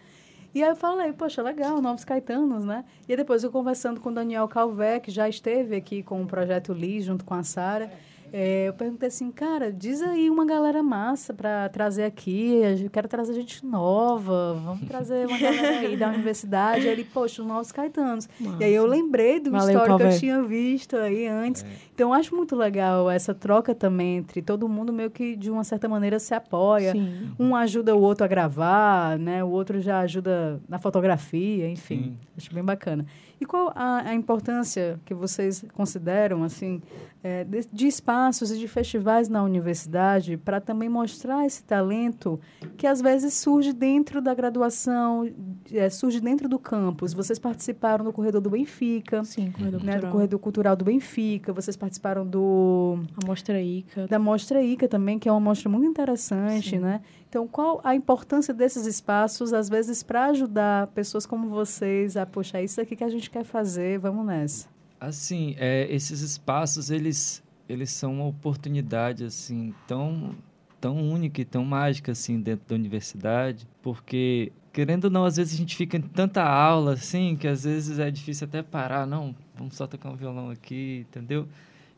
E 0.53 0.61
aí 0.61 0.69
eu 0.69 0.75
falei, 0.75 1.13
poxa, 1.13 1.41
legal, 1.41 1.81
Novos 1.81 2.03
Caetanos, 2.03 2.65
né? 2.65 2.83
E 3.07 3.15
depois 3.15 3.41
eu 3.41 3.49
conversando 3.49 4.01
com 4.01 4.09
o 4.09 4.13
Daniel 4.13 4.45
Calvé, 4.49 4.99
que 4.99 5.09
já 5.09 5.29
esteve 5.29 5.77
aqui 5.77 6.03
com 6.03 6.21
o 6.21 6.25
Projeto 6.27 6.73
Li, 6.73 6.99
junto 6.99 7.23
com 7.23 7.33
a 7.33 7.41
Sara. 7.41 7.85
é, 7.85 7.91
eu 8.33 8.73
perguntei 8.73 9.07
assim, 9.07 9.29
cara, 9.29 9.71
diz 9.71 10.01
aí 10.01 10.29
uma 10.29 10.45
galera 10.45 10.81
massa 10.81 11.33
para 11.33 11.67
trazer 11.69 12.03
aqui. 12.05 12.61
Eu 12.81 12.89
quero 12.89 13.07
trazer 13.07 13.33
gente 13.33 13.65
nova, 13.65 14.53
vamos 14.63 14.87
trazer 14.87 15.27
uma 15.27 15.37
galera 15.37 15.79
aí 15.79 15.97
da 15.97 16.07
universidade. 16.07 16.87
Aí 16.87 16.93
ele, 16.93 17.03
poxa, 17.03 17.41
os 17.41 17.47
Novos 17.47 17.71
Caetanos. 17.71 18.29
E 18.59 18.63
aí 18.63 18.73
eu 18.73 18.85
lembrei 18.85 19.39
do 19.39 19.51
Valeu, 19.51 19.69
histórico 19.69 19.97
que 19.97 20.03
eu 20.03 20.19
tinha 20.19 20.41
visto 20.43 20.95
aí 20.95 21.27
antes. 21.27 21.65
Então 22.01 22.09
eu 22.09 22.15
acho 22.15 22.35
muito 22.35 22.55
legal 22.55 23.11
essa 23.11 23.31
troca 23.31 23.75
também 23.75 24.17
entre 24.17 24.41
todo 24.41 24.67
mundo 24.67 24.91
meio 24.91 25.11
que 25.11 25.35
de 25.35 25.51
uma 25.51 25.63
certa 25.63 25.87
maneira 25.87 26.17
se 26.17 26.33
apoia. 26.33 26.93
Sim. 26.93 27.29
Um 27.37 27.55
ajuda 27.55 27.95
o 27.95 28.01
outro 28.01 28.25
a 28.25 28.27
gravar, 28.27 29.19
né? 29.19 29.43
O 29.43 29.49
outro 29.49 29.79
já 29.79 29.99
ajuda 29.99 30.59
na 30.67 30.79
fotografia, 30.79 31.69
enfim. 31.69 32.03
Sim. 32.03 32.17
Acho 32.35 32.55
bem 32.55 32.63
bacana. 32.63 33.05
E 33.39 33.45
qual 33.45 33.71
a, 33.75 34.09
a 34.09 34.15
importância 34.15 34.99
que 35.05 35.13
vocês 35.13 35.63
consideram, 35.73 36.43
assim, 36.43 36.81
é, 37.23 37.43
de, 37.43 37.67
de 37.71 37.87
espaços 37.87 38.51
e 38.51 38.57
de 38.57 38.67
festivais 38.67 39.29
na 39.29 39.43
universidade 39.43 40.37
para 40.37 40.59
também 40.59 40.89
mostrar 40.89 41.45
esse 41.45 41.63
talento 41.63 42.39
que 42.77 42.85
às 42.87 43.01
vezes 43.01 43.33
surge 43.33 43.73
dentro 43.73 44.21
da 44.21 44.33
graduação, 44.33 45.27
é, 45.71 45.89
surge 45.89 46.19
dentro 46.19 46.47
do 46.47 46.57
campus? 46.57 47.13
Vocês 47.13 47.37
participaram 47.37 48.05
do 48.05 48.13
Corredor 48.13 48.41
do 48.41 48.49
Benfica, 48.49 49.23
Sim, 49.23 49.51
corredor 49.51 49.83
né, 49.83 49.85
do 49.85 49.91
cultural. 49.91 50.11
Corredor 50.11 50.39
Cultural 50.39 50.75
do 50.75 50.85
Benfica, 50.85 51.51
vocês 51.51 51.75
participaram 51.75 51.90
do 52.25 52.99
A 53.21 53.25
Mostra 53.25 53.61
Ica. 53.61 54.07
da 54.07 54.19
Mostra 54.19 54.61
Ica 54.61 54.87
também, 54.87 55.17
que 55.19 55.27
é 55.27 55.31
uma 55.31 55.39
mostra 55.39 55.69
muito 55.69 55.87
interessante, 55.87 56.71
Sim. 56.71 56.79
né? 56.79 57.01
Então, 57.29 57.47
qual 57.47 57.79
a 57.83 57.95
importância 57.95 58.53
desses 58.53 58.85
espaços, 58.85 59.53
às 59.53 59.69
vezes, 59.69 60.03
para 60.03 60.25
ajudar 60.25 60.87
pessoas 60.87 61.25
como 61.25 61.47
vocês 61.47 62.17
a, 62.17 62.25
poxa, 62.25 62.57
é 62.57 62.63
isso 62.63 62.81
aqui 62.81 62.95
que 62.95 63.03
a 63.03 63.09
gente 63.09 63.29
quer 63.29 63.45
fazer, 63.45 63.97
vamos 63.99 64.25
nessa. 64.25 64.67
Assim, 64.99 65.55
é, 65.57 65.87
esses 65.89 66.19
espaços, 66.21 66.91
eles, 66.91 67.41
eles 67.69 67.89
são 67.89 68.15
uma 68.15 68.27
oportunidade, 68.27 69.23
assim, 69.23 69.73
tão, 69.87 70.35
tão 70.79 70.97
única 70.97 71.39
e 71.39 71.45
tão 71.45 71.63
mágica, 71.63 72.11
assim, 72.11 72.39
dentro 72.41 72.67
da 72.67 72.75
universidade, 72.75 73.65
porque, 73.81 74.51
querendo 74.73 75.05
ou 75.05 75.09
não, 75.09 75.23
às 75.23 75.37
vezes 75.37 75.53
a 75.53 75.57
gente 75.57 75.75
fica 75.77 75.95
em 75.95 76.01
tanta 76.01 76.43
aula, 76.43 76.93
assim, 76.93 77.37
que 77.37 77.47
às 77.47 77.63
vezes 77.63 77.97
é 77.97 78.11
difícil 78.11 78.45
até 78.45 78.61
parar, 78.61 79.07
não, 79.07 79.33
vamos 79.55 79.75
só 79.75 79.87
tocar 79.87 80.09
um 80.09 80.15
violão 80.15 80.49
aqui, 80.49 81.05
entendeu? 81.07 81.47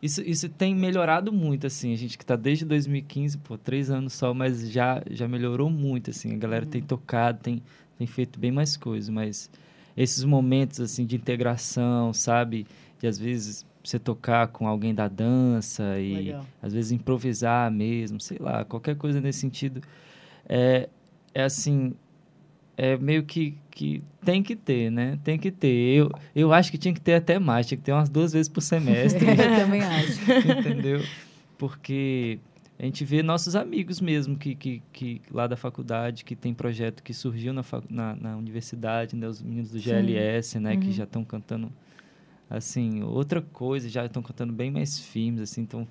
Isso, 0.03 0.21
isso 0.21 0.49
tem 0.49 0.75
melhorado 0.75 1.31
muito, 1.31 1.65
assim, 1.65 1.93
a 1.93 1.95
gente 1.95 2.17
que 2.17 2.25
está 2.25 2.35
desde 2.35 2.65
2015, 2.65 3.37
pô, 3.37 3.57
três 3.57 3.89
anos 3.89 4.11
só, 4.11 4.33
mas 4.33 4.69
já, 4.69 5.01
já 5.09 5.29
melhorou 5.29 5.69
muito, 5.69 6.09
assim, 6.09 6.33
a 6.33 6.37
galera 6.37 6.65
tem 6.65 6.81
tocado, 6.81 7.39
tem, 7.41 7.63
tem 7.97 8.05
feito 8.05 8.37
bem 8.37 8.51
mais 8.51 8.75
coisas, 8.75 9.07
mas 9.07 9.49
esses 9.95 10.25
momentos, 10.25 10.81
assim, 10.81 11.05
de 11.05 11.15
integração, 11.15 12.11
sabe? 12.11 12.67
De, 12.99 13.07
às 13.07 13.17
vezes, 13.17 13.65
você 13.81 13.97
tocar 13.97 14.47
com 14.49 14.67
alguém 14.67 14.93
da 14.93 15.07
dança 15.07 15.97
e, 15.97 16.15
Legal. 16.15 16.45
às 16.61 16.73
vezes, 16.73 16.91
improvisar 16.91 17.71
mesmo, 17.71 18.19
sei 18.19 18.39
lá, 18.41 18.65
qualquer 18.65 18.97
coisa 18.97 19.21
nesse 19.21 19.39
sentido. 19.39 19.81
É, 20.49 20.89
é 21.33 21.43
assim, 21.43 21.93
é 22.77 22.97
meio 22.97 23.23
que, 23.23 23.57
que 23.69 24.03
tem 24.23 24.41
que 24.41 24.55
ter, 24.55 24.89
né? 24.91 25.19
Tem 25.23 25.37
que 25.37 25.51
ter. 25.51 25.95
Eu, 25.97 26.11
eu 26.35 26.53
acho 26.53 26.71
que 26.71 26.77
tinha 26.77 26.93
que 26.93 27.01
ter 27.01 27.13
até 27.15 27.37
mais, 27.39 27.67
tinha 27.67 27.77
que 27.77 27.83
ter 27.83 27.91
umas 27.91 28.09
duas 28.09 28.33
vezes 28.33 28.49
por 28.49 28.61
semestre, 28.61 29.25
Eu 29.29 29.55
também 29.55 29.83
acho. 29.83 30.19
entendeu? 30.47 31.05
Porque 31.57 32.39
a 32.79 32.83
gente 32.83 33.05
vê 33.05 33.21
nossos 33.21 33.55
amigos 33.55 34.01
mesmo, 34.01 34.35
que, 34.35 34.55
que, 34.55 34.81
que 34.91 35.21
lá 35.31 35.47
da 35.47 35.55
faculdade, 35.55 36.25
que 36.25 36.35
tem 36.35 36.53
projeto 36.53 37.03
que 37.03 37.13
surgiu 37.13 37.53
na, 37.53 37.63
na, 37.89 38.15
na 38.15 38.37
universidade, 38.37 39.15
né? 39.15 39.27
Os 39.27 39.41
meninos 39.41 39.71
do 39.71 39.79
Sim. 39.79 39.89
GLS, 39.89 40.59
né? 40.59 40.75
Que 40.75 40.87
Uhum. 40.87 40.93
já 40.93 41.03
estão 41.03 41.23
cantando, 41.23 41.71
assim, 42.49 43.03
outra 43.03 43.41
coisa, 43.41 43.87
já 43.87 44.05
estão 44.05 44.21
cantando 44.21 44.51
bem 44.51 44.71
mais 44.71 44.99
firmes, 44.99 45.41
assim, 45.41 45.61
então 45.61 45.87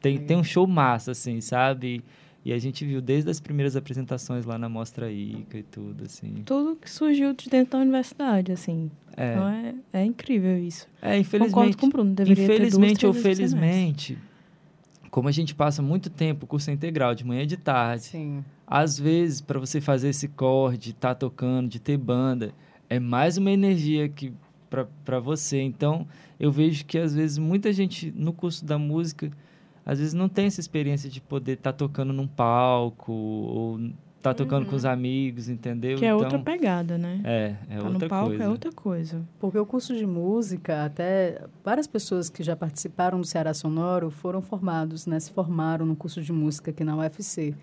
tem, 0.00 0.18
tem 0.18 0.36
um 0.36 0.44
show 0.44 0.66
massa, 0.66 1.12
assim, 1.12 1.40
sabe? 1.40 1.86
E 1.86 2.04
a 2.52 2.58
gente 2.58 2.84
viu 2.84 3.00
desde 3.00 3.30
as 3.30 3.40
primeiras 3.40 3.74
apresentações 3.74 4.44
lá 4.44 4.58
na 4.58 4.68
Mostra 4.68 5.10
Ica 5.10 5.58
e 5.58 5.62
tudo, 5.62 6.04
assim. 6.04 6.42
Tudo 6.44 6.76
que 6.76 6.90
surgiu 6.90 7.32
de 7.32 7.48
dentro 7.48 7.72
da 7.72 7.78
universidade, 7.78 8.52
assim. 8.52 8.90
É, 9.16 9.32
Então 9.32 9.48
é, 9.48 9.74
é 9.92 10.04
incrível 10.04 10.58
isso. 10.58 10.86
é 11.00 11.16
Concordo 11.16 11.20
infelizmente, 11.20 11.76
com 11.78 11.86
o 11.86 11.88
Bruno. 11.90 12.14
Deveria 12.14 12.44
infelizmente 12.44 13.00
ter 13.00 13.06
ou 13.06 13.12
duas, 13.12 13.22
semestre. 13.22 13.56
felizmente, 13.56 14.18
como 15.10 15.28
a 15.28 15.32
gente 15.32 15.54
passa 15.54 15.80
muito 15.80 16.10
tempo, 16.10 16.44
o 16.44 16.46
curso 16.46 16.68
é 16.70 16.72
integral, 16.72 17.14
de 17.14 17.24
manhã 17.24 17.42
e 17.42 17.46
de 17.46 17.56
tarde, 17.56 18.02
Sim. 18.02 18.44
às 18.66 18.98
vezes, 18.98 19.40
para 19.40 19.58
você 19.58 19.80
fazer 19.80 20.08
esse 20.08 20.28
corte, 20.28 20.78
de 20.78 20.90
estar 20.90 21.14
tocando, 21.14 21.68
de 21.68 21.78
ter 21.80 21.96
banda, 21.96 22.52
é 22.90 22.98
mais 22.98 23.38
uma 23.38 23.50
energia 23.50 24.08
que 24.08 24.32
para 25.04 25.20
você. 25.20 25.60
Então, 25.60 26.06
eu 26.38 26.50
vejo 26.50 26.84
que 26.84 26.98
às 26.98 27.14
vezes 27.14 27.38
muita 27.38 27.72
gente 27.72 28.12
no 28.16 28.32
curso 28.32 28.64
da 28.64 28.76
música, 28.76 29.30
às 29.84 29.98
vezes 29.98 30.14
não 30.14 30.28
tem 30.28 30.46
essa 30.46 30.60
experiência 30.60 31.10
de 31.10 31.20
poder 31.20 31.52
estar 31.52 31.72
tocando 31.72 32.12
num 32.12 32.26
palco 32.26 33.12
ou 33.12 33.80
estar 34.16 34.32
tocando 34.32 34.66
com 34.66 34.74
os 34.74 34.86
amigos, 34.86 35.50
entendeu? 35.50 35.98
Que 35.98 36.06
é 36.06 36.08
então, 36.08 36.20
outra 36.20 36.38
pegada, 36.38 36.96
né? 36.96 37.20
É, 37.24 37.54
é 37.68 37.78
tá 37.78 37.84
outra 37.84 37.98
no 37.98 38.08
palco 38.08 38.28
coisa. 38.28 38.44
é 38.44 38.48
outra 38.48 38.72
coisa. 38.72 39.22
Porque 39.38 39.58
o 39.58 39.66
curso 39.66 39.94
de 39.94 40.06
música, 40.06 40.84
até 40.84 41.42
várias 41.62 41.86
pessoas 41.86 42.30
que 42.30 42.42
já 42.42 42.56
participaram 42.56 43.20
do 43.20 43.26
Ceará 43.26 43.52
Sonoro 43.52 44.10
foram 44.10 44.40
formados, 44.40 45.06
né? 45.06 45.20
Se 45.20 45.30
formaram 45.30 45.84
no 45.84 45.94
curso 45.94 46.22
de 46.22 46.32
música 46.32 46.70
aqui 46.70 46.82
na 46.82 46.96
UFC. 46.96 47.54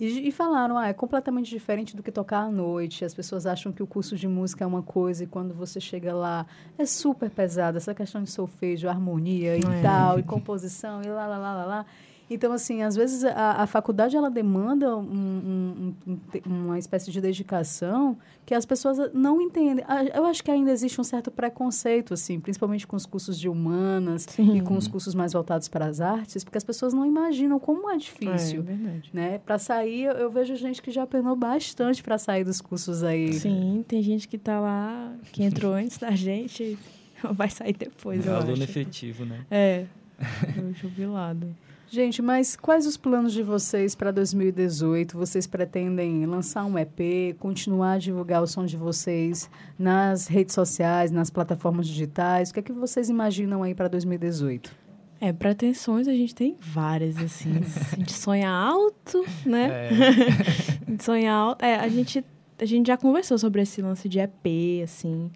E, 0.00 0.28
e 0.28 0.32
falaram, 0.32 0.76
ah, 0.76 0.88
é 0.88 0.92
completamente 0.92 1.48
diferente 1.48 1.94
do 1.96 2.02
que 2.02 2.10
tocar 2.10 2.40
à 2.40 2.50
noite. 2.50 3.04
As 3.04 3.14
pessoas 3.14 3.46
acham 3.46 3.72
que 3.72 3.82
o 3.82 3.86
curso 3.86 4.16
de 4.16 4.26
música 4.26 4.64
é 4.64 4.66
uma 4.66 4.82
coisa 4.82 5.22
e 5.22 5.26
quando 5.26 5.54
você 5.54 5.80
chega 5.80 6.12
lá 6.12 6.46
é 6.76 6.84
super 6.84 7.30
pesado. 7.30 7.76
Essa 7.76 7.94
questão 7.94 8.22
de 8.22 8.30
solfejo, 8.30 8.88
harmonia 8.88 9.56
e 9.56 9.60
É. 9.60 9.82
tal, 9.82 10.18
e 10.18 10.22
composição 10.24 11.00
e 11.02 11.06
lá, 11.08 11.26
lá, 11.26 11.38
lá, 11.38 11.54
lá, 11.54 11.64
lá. 11.64 11.86
Então, 12.30 12.52
assim, 12.52 12.82
às 12.82 12.96
vezes 12.96 13.22
a, 13.24 13.62
a 13.62 13.66
faculdade 13.66 14.16
ela 14.16 14.30
demanda 14.30 14.96
um- 14.96 15.02
um- 15.02 15.94
um- 16.06 16.12
um- 16.46 16.64
uma 16.66 16.78
espécie 16.78 17.10
de 17.10 17.20
dedicação 17.20 18.16
que 18.46 18.54
as 18.54 18.64
pessoas 18.64 18.98
não 19.12 19.40
entendem. 19.42 19.84
Eu 20.14 20.24
acho 20.24 20.42
que 20.42 20.50
ainda 20.50 20.70
existe 20.70 20.98
um 21.00 21.04
certo 21.04 21.30
preconceito, 21.30 22.14
assim, 22.14 22.40
principalmente 22.40 22.86
com 22.86 22.96
os 22.96 23.04
cursos 23.04 23.38
de 23.38 23.48
humanas 23.48 24.22
Sim. 24.28 24.56
e 24.56 24.60
com 24.62 24.74
os 24.76 24.88
cursos 24.88 25.14
mais 25.14 25.32
voltados 25.34 25.68
para 25.68 25.86
as 25.86 26.00
artes, 26.00 26.42
porque 26.44 26.56
as 26.58 26.64
pessoas 26.64 26.94
não 26.94 27.04
imaginam 27.04 27.58
como 27.60 27.90
é 27.90 27.94
É 27.94 27.98
difícil. 27.98 28.62
verdade. 28.62 29.10
Né? 29.12 29.38
Para 29.38 29.58
sair, 29.58 30.04
eu, 30.04 30.30
vejo 30.30 30.56
gente 30.56 30.80
que 30.80 30.90
já 30.90 31.06
penou 31.06 31.36
bastante 31.36 32.02
para 32.02 32.16
sair 32.16 32.42
dos 32.44 32.60
cursos 32.60 33.02
aí. 33.02 33.34
Sim, 33.34 33.84
tem 33.86 34.02
gente 34.02 34.26
que 34.28 34.38
tá 34.38 34.58
lá, 34.60 35.12
que 35.30 35.42
entrou 35.44 35.72
antes 35.74 35.98
da 35.98 36.10
gente, 36.12 36.78
vai 37.32 37.50
sair 37.50 37.74
depois, 37.74 38.26
É 38.26 38.30
aluno 38.30 38.52
acho. 38.54 38.62
efetivo, 38.62 39.24
né? 39.26 39.44
É, 39.50 39.84
jubilado. 40.74 41.54
Gente, 41.94 42.20
mas 42.20 42.56
quais 42.56 42.88
os 42.88 42.96
planos 42.96 43.32
de 43.32 43.40
vocês 43.40 43.94
para 43.94 44.10
2018? 44.10 45.16
Vocês 45.16 45.46
pretendem 45.46 46.26
lançar 46.26 46.64
um 46.64 46.76
EP, 46.76 47.36
continuar 47.38 47.92
a 47.92 47.98
divulgar 47.98 48.42
o 48.42 48.48
som 48.48 48.64
de 48.66 48.76
vocês 48.76 49.48
nas 49.78 50.26
redes 50.26 50.56
sociais, 50.56 51.12
nas 51.12 51.30
plataformas 51.30 51.86
digitais? 51.86 52.50
O 52.50 52.54
que 52.54 52.58
é 52.58 52.62
que 52.64 52.72
vocês 52.72 53.08
imaginam 53.08 53.62
aí 53.62 53.76
para 53.76 53.86
2018? 53.86 54.74
É, 55.20 55.32
pretensões 55.32 56.08
a 56.08 56.12
gente 56.12 56.34
tem 56.34 56.56
várias, 56.60 57.16
assim. 57.16 57.60
A 57.92 57.96
gente 57.96 58.12
sonha 58.12 58.50
alto, 58.50 59.24
né? 59.46 59.70
É, 59.70 59.88
A 60.88 60.90
gente 60.90 61.04
sonha 61.04 61.32
alto. 61.32 61.64
É, 61.64 61.76
a 61.76 61.86
gente, 61.86 62.24
a 62.58 62.64
gente 62.64 62.88
já 62.88 62.96
conversou 62.96 63.38
sobre 63.38 63.62
esse 63.62 63.80
lance 63.80 64.08
de 64.08 64.18
EP, 64.18 64.82
assim, 64.82 65.30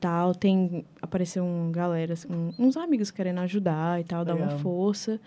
tal. 0.00 0.34
Tem, 0.34 0.84
apareceu 1.00 1.44
um 1.44 1.70
galera, 1.70 2.14
assim, 2.14 2.26
um- 2.28 2.52
uns 2.58 2.76
amigos 2.76 3.12
querendo 3.12 3.38
ajudar 3.38 4.00
e 4.00 4.04
tal, 4.04 4.24
dar 4.24 4.34
uma 4.34 4.46
Legal. 4.46 4.58
força. 4.58 5.20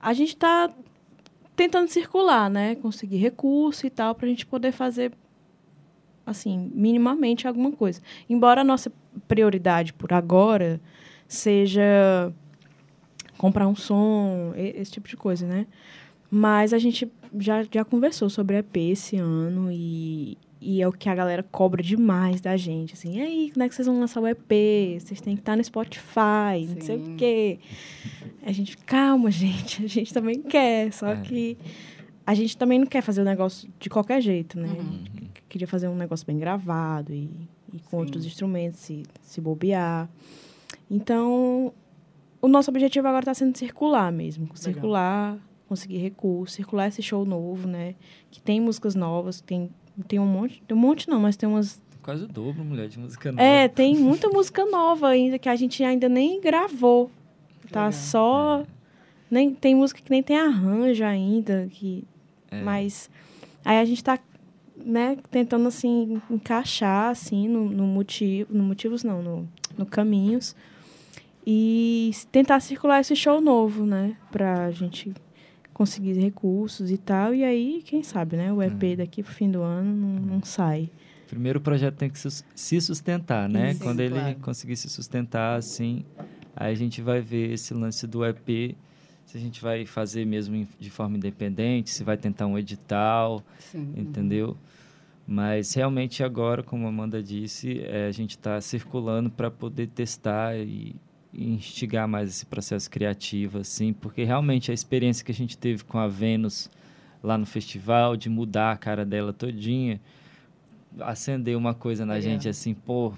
A 0.00 0.12
gente 0.12 0.36
tá 0.36 0.70
tentando 1.54 1.88
circular, 1.88 2.48
né? 2.48 2.74
Conseguir 2.76 3.18
recurso 3.18 3.86
e 3.86 3.90
tal, 3.90 4.14
pra 4.14 4.26
gente 4.26 4.46
poder 4.46 4.72
fazer 4.72 5.12
assim, 6.24 6.70
minimamente 6.74 7.46
alguma 7.46 7.72
coisa. 7.72 8.00
Embora 8.28 8.60
a 8.60 8.64
nossa 8.64 8.92
prioridade 9.26 9.92
por 9.92 10.12
agora 10.12 10.80
seja 11.26 12.32
comprar 13.36 13.66
um 13.66 13.74
som, 13.74 14.52
esse 14.56 14.92
tipo 14.92 15.08
de 15.08 15.16
coisa, 15.16 15.46
né? 15.46 15.66
Mas 16.30 16.72
a 16.72 16.78
gente 16.78 17.10
já, 17.38 17.62
já 17.62 17.84
conversou 17.84 18.30
sobre 18.30 18.58
EP 18.58 18.76
esse 18.76 19.16
ano 19.16 19.70
e, 19.72 20.38
e 20.60 20.82
é 20.82 20.86
o 20.86 20.92
que 20.92 21.08
a 21.08 21.14
galera 21.14 21.42
cobra 21.42 21.82
demais 21.82 22.40
da 22.40 22.56
gente. 22.56 22.92
Assim, 22.92 23.16
e 23.16 23.20
aí, 23.20 23.50
como 23.50 23.62
é 23.62 23.68
que 23.68 23.74
vocês 23.74 23.86
vão 23.86 23.98
lançar 23.98 24.20
o 24.20 24.26
EP? 24.26 25.00
Vocês 25.00 25.20
têm 25.20 25.34
que 25.34 25.40
estar 25.40 25.56
no 25.56 25.64
Spotify, 25.64 26.66
Sim. 26.66 26.74
não 26.74 26.80
sei 26.82 26.96
o 26.96 27.16
quê. 27.16 27.58
A 28.44 28.52
gente, 28.52 28.76
calma, 28.76 29.30
gente, 29.30 29.84
a 29.84 29.88
gente 29.88 30.12
também 30.12 30.42
quer, 30.42 30.92
só 30.92 31.08
é. 31.08 31.20
que 31.22 31.56
a 32.26 32.34
gente 32.34 32.56
também 32.56 32.78
não 32.78 32.86
quer 32.86 33.00
fazer 33.00 33.22
o 33.22 33.24
negócio 33.24 33.68
de 33.78 33.88
qualquer 33.88 34.20
jeito, 34.20 34.58
né? 34.58 34.68
Uhum. 34.68 35.04
Queria 35.48 35.66
fazer 35.66 35.88
um 35.88 35.96
negócio 35.96 36.26
bem 36.26 36.38
gravado 36.38 37.12
e, 37.12 37.30
e 37.72 37.80
com 37.80 37.96
Sim. 37.96 38.04
outros 38.04 38.26
instrumentos, 38.26 38.80
se, 38.80 39.02
se 39.22 39.40
bobear. 39.40 40.08
Então, 40.90 41.72
o 42.42 42.48
nosso 42.48 42.70
objetivo 42.70 43.08
agora 43.08 43.22
está 43.22 43.34
sendo 43.34 43.56
circular 43.56 44.12
mesmo. 44.12 44.44
Legal. 44.44 44.56
Circular, 44.56 45.38
conseguir 45.68 45.98
recursos, 45.98 46.54
circular 46.54 46.88
esse 46.88 47.02
show 47.02 47.24
novo, 47.24 47.66
né? 47.66 47.94
Que 48.30 48.40
tem 48.40 48.60
músicas 48.60 48.94
novas, 48.94 49.40
tem, 49.40 49.70
tem 50.02 50.18
um 50.18 50.26
monte... 50.26 50.62
Tem 50.66 50.76
um 50.76 50.80
monte 50.80 51.08
não, 51.08 51.20
mas 51.20 51.36
tem 51.36 51.48
umas... 51.48 51.80
Quase 52.02 52.24
o 52.24 52.28
dobro, 52.28 52.64
mulher, 52.64 52.88
de 52.88 52.98
música 52.98 53.30
nova. 53.30 53.42
É, 53.42 53.68
tem 53.68 53.96
muita 53.96 54.28
música 54.28 54.64
nova 54.66 55.08
ainda, 55.08 55.38
que 55.38 55.48
a 55.48 55.56
gente 55.56 55.82
ainda 55.84 56.08
nem 56.08 56.40
gravou. 56.40 57.10
Tá 57.70 57.86
Legal. 57.86 57.92
só... 57.92 58.60
É. 58.60 58.80
Nem, 59.30 59.54
tem 59.54 59.74
música 59.74 60.00
que 60.02 60.10
nem 60.10 60.22
tem 60.22 60.38
arranjo 60.38 61.04
ainda, 61.04 61.68
que... 61.70 62.04
É. 62.50 62.62
Mas... 62.62 63.10
Aí 63.64 63.78
a 63.78 63.84
gente 63.84 64.02
tá 64.02 64.18
né, 64.84 65.18
tentando 65.30 65.68
assim 65.68 66.20
encaixar 66.30 67.10
assim 67.10 67.48
no, 67.48 67.68
no 67.68 67.84
motivo, 67.86 68.52
no 68.52 68.64
motivos 68.64 69.04
não, 69.04 69.22
no, 69.22 69.48
no 69.76 69.86
caminhos 69.86 70.56
e 71.46 72.10
tentar 72.30 72.60
circular 72.60 73.00
esse 73.00 73.16
show 73.16 73.40
novo, 73.40 73.84
né? 73.84 74.16
Pra 74.30 74.70
gente 74.70 75.12
conseguir 75.72 76.12
recursos 76.14 76.90
e 76.90 76.98
tal. 76.98 77.34
E 77.34 77.44
aí, 77.44 77.82
quem 77.84 78.02
sabe, 78.02 78.36
né? 78.36 78.52
O 78.52 78.62
EP 78.62 78.82
hum. 78.82 78.96
daqui 78.96 79.22
pro 79.22 79.32
fim 79.32 79.50
do 79.50 79.62
ano 79.62 79.94
não, 79.94 80.36
não 80.36 80.42
sai. 80.42 80.90
Primeiro 81.26 81.60
o 81.60 81.62
projeto 81.62 81.96
tem 81.96 82.10
que 82.10 82.18
se 82.18 82.80
sustentar, 82.80 83.48
né? 83.48 83.74
Sim, 83.74 83.78
Quando 83.78 84.00
ele 84.00 84.14
claro. 84.14 84.36
conseguir 84.40 84.76
se 84.76 84.88
sustentar, 84.88 85.56
assim, 85.56 86.04
aí 86.56 86.72
a 86.72 86.76
gente 86.76 87.00
vai 87.00 87.20
ver 87.20 87.52
esse 87.52 87.72
lance 87.72 88.04
do 88.04 88.24
EP, 88.26 88.74
se 89.24 89.36
a 89.36 89.40
gente 89.40 89.62
vai 89.62 89.86
fazer 89.86 90.24
mesmo 90.24 90.66
de 90.78 90.90
forma 90.90 91.16
independente, 91.16 91.90
se 91.90 92.02
vai 92.02 92.16
tentar 92.16 92.46
um 92.46 92.58
edital, 92.58 93.44
Sim. 93.60 93.92
entendeu? 93.96 94.56
Mas 95.24 95.72
realmente 95.72 96.24
agora, 96.24 96.64
como 96.64 96.86
a 96.86 96.88
Amanda 96.88 97.22
disse, 97.22 97.80
é, 97.84 98.08
a 98.08 98.10
gente 98.10 98.32
está 98.32 98.60
circulando 98.60 99.30
para 99.30 99.48
poder 99.48 99.86
testar 99.86 100.56
e 100.56 100.96
instigar 101.32 102.08
mais 102.08 102.28
esse 102.28 102.46
processo 102.46 102.90
criativo, 102.90 103.58
assim, 103.58 103.92
porque 103.92 104.24
realmente 104.24 104.70
a 104.70 104.74
experiência 104.74 105.24
que 105.24 105.30
a 105.30 105.34
gente 105.34 105.56
teve 105.56 105.84
com 105.84 105.98
a 105.98 106.08
Vênus 106.08 106.70
lá 107.22 107.38
no 107.38 107.46
festival, 107.46 108.16
de 108.16 108.28
mudar 108.28 108.72
a 108.72 108.76
cara 108.76 109.04
dela 109.04 109.32
todinha, 109.32 110.00
acender 111.00 111.56
uma 111.56 111.74
coisa 111.74 112.04
na 112.04 112.16
é. 112.16 112.20
gente 112.20 112.48
assim, 112.48 112.74
pô, 112.74 113.12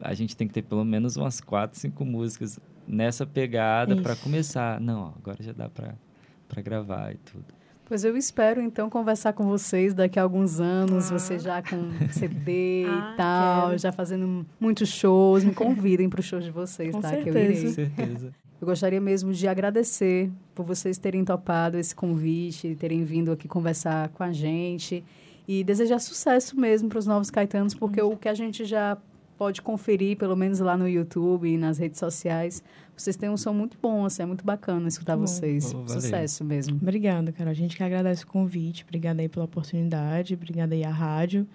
a 0.00 0.14
gente 0.14 0.36
tem 0.36 0.48
que 0.48 0.54
ter 0.54 0.62
pelo 0.62 0.84
menos 0.84 1.16
umas 1.16 1.40
quatro, 1.40 1.78
cinco 1.78 2.04
músicas 2.04 2.58
nessa 2.86 3.26
pegada 3.26 3.96
para 3.96 4.16
começar. 4.16 4.80
Não, 4.80 5.14
agora 5.18 5.42
já 5.42 5.52
dá 5.52 5.68
para 5.68 6.62
gravar 6.62 7.12
e 7.12 7.18
tudo. 7.18 7.59
Pois 7.90 8.04
eu 8.04 8.16
espero, 8.16 8.62
então, 8.62 8.88
conversar 8.88 9.32
com 9.32 9.42
vocês 9.42 9.92
daqui 9.92 10.16
a 10.16 10.22
alguns 10.22 10.60
anos, 10.60 11.10
ah. 11.10 11.18
você 11.18 11.40
já 11.40 11.60
com 11.60 11.90
CD 12.14 12.84
ah, 12.88 13.14
e 13.14 13.16
tal, 13.16 13.66
quero. 13.66 13.78
já 13.78 13.90
fazendo 13.90 14.46
muitos 14.60 14.90
shows. 14.90 15.42
Me 15.42 15.52
convidem 15.52 16.08
para 16.08 16.20
os 16.20 16.24
shows 16.24 16.44
de 16.44 16.52
vocês, 16.52 16.92
com 16.92 17.00
tá? 17.00 17.08
Certeza. 17.08 17.32
Que 17.32 17.36
eu 17.36 17.42
irei. 17.42 17.64
Com 17.64 17.72
certeza. 17.72 18.34
Eu 18.60 18.66
gostaria 18.68 19.00
mesmo 19.00 19.32
de 19.32 19.48
agradecer 19.48 20.30
por 20.54 20.64
vocês 20.64 20.98
terem 20.98 21.24
topado 21.24 21.76
esse 21.78 21.92
convite, 21.92 22.76
terem 22.76 23.02
vindo 23.02 23.32
aqui 23.32 23.48
conversar 23.48 24.08
com 24.10 24.22
a 24.22 24.30
gente 24.30 25.02
e 25.48 25.64
desejar 25.64 25.98
sucesso 25.98 26.56
mesmo 26.56 26.88
para 26.88 27.00
os 27.00 27.08
novos 27.08 27.28
Caetanos, 27.28 27.74
porque 27.74 28.00
o 28.00 28.16
que 28.16 28.28
a 28.28 28.34
gente 28.34 28.64
já 28.64 28.96
pode 29.40 29.62
conferir, 29.62 30.18
pelo 30.18 30.36
menos 30.36 30.60
lá 30.60 30.76
no 30.76 30.86
YouTube 30.86 31.48
e 31.48 31.56
nas 31.56 31.78
redes 31.78 31.98
sociais. 31.98 32.62
Vocês 32.94 33.16
têm 33.16 33.30
um 33.30 33.38
som 33.38 33.54
muito 33.54 33.74
bom, 33.80 34.04
assim, 34.04 34.22
é 34.22 34.26
muito 34.26 34.44
bacana 34.44 34.86
escutar 34.86 35.16
bom. 35.16 35.26
vocês. 35.26 35.74
Oh, 35.74 35.88
Sucesso 35.88 36.44
mesmo. 36.44 36.76
Obrigada, 36.76 37.32
cara. 37.32 37.48
A 37.48 37.54
gente 37.54 37.74
que 37.74 37.82
agradece 37.82 38.22
o 38.24 38.26
convite. 38.26 38.84
Obrigada 38.84 39.22
aí 39.22 39.30
pela 39.30 39.46
oportunidade. 39.46 40.34
Obrigada 40.34 40.74
aí 40.74 40.84
à 40.84 40.90
rádio. 40.90 41.46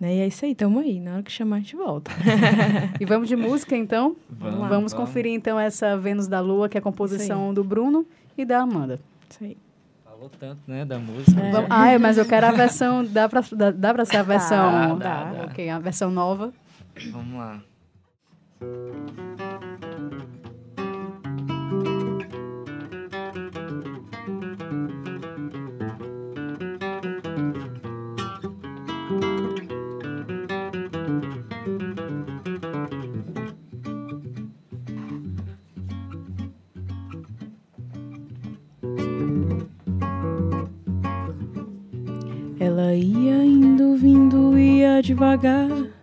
Né? 0.00 0.16
E 0.16 0.20
é 0.20 0.26
isso 0.26 0.42
aí, 0.42 0.54
tamo 0.54 0.78
aí. 0.78 0.98
Na 0.98 1.16
hora 1.16 1.22
que 1.22 1.30
chamar, 1.30 1.56
a 1.56 1.58
gente 1.58 1.76
volta. 1.76 2.10
e 2.98 3.04
vamos 3.04 3.28
de 3.28 3.36
música, 3.36 3.76
então? 3.76 4.16
Vamos, 4.30 4.54
vamos, 4.54 4.68
vamos 4.70 4.94
conferir, 4.94 5.34
então, 5.34 5.60
essa 5.60 5.98
Vênus 5.98 6.26
da 6.26 6.40
Lua, 6.40 6.66
que 6.66 6.78
é 6.78 6.80
a 6.80 6.82
composição 6.82 7.52
do 7.52 7.62
Bruno 7.62 8.06
e 8.38 8.44
da 8.46 8.60
Amanda. 8.60 8.98
Isso 9.28 9.44
aí 9.44 9.54
falou 10.02 10.30
tanto, 10.30 10.62
né, 10.66 10.84
da 10.84 10.98
música. 10.98 11.38
É. 11.38 11.66
Ah, 11.68 11.90
é, 11.90 11.98
mas 11.98 12.16
eu 12.16 12.24
quero 12.24 12.46
a 12.46 12.52
versão, 12.52 13.04
dá 13.04 13.28
pra, 13.28 13.42
dá, 13.52 13.70
dá 13.70 13.92
pra 13.92 14.04
ser 14.06 14.16
a 14.16 14.22
versão, 14.24 14.96
dá, 14.96 15.24
dá, 15.24 15.32
dá. 15.32 15.44
ok, 15.44 15.68
a 15.68 15.78
versão 15.78 16.10
nova. 16.10 16.52
Vamos 16.96 17.38
lá. 17.38 17.62
Ela 42.60 42.94
ia 42.94 43.44
indo, 43.44 43.96
vindo, 43.96 44.58
ia 44.58 45.02
devagar 45.02 45.93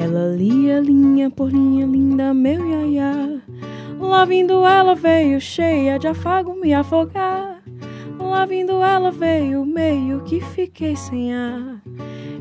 ela 0.00 0.34
lia 0.34 0.80
linha 0.80 1.28
por 1.28 1.52
linha 1.52 1.84
linda, 1.84 2.32
meu 2.32 2.66
iaiá. 2.66 3.38
Lá 3.98 4.24
vindo 4.24 4.64
ela 4.66 4.94
veio 4.94 5.38
cheia 5.38 5.98
de 5.98 6.08
afago 6.08 6.54
me 6.54 6.72
afogar. 6.72 7.62
Lá 8.18 8.46
vindo 8.46 8.82
ela 8.82 9.10
veio 9.10 9.62
meio 9.66 10.22
que 10.22 10.40
fiquei 10.40 10.96
sem 10.96 11.34
ar. 11.34 11.82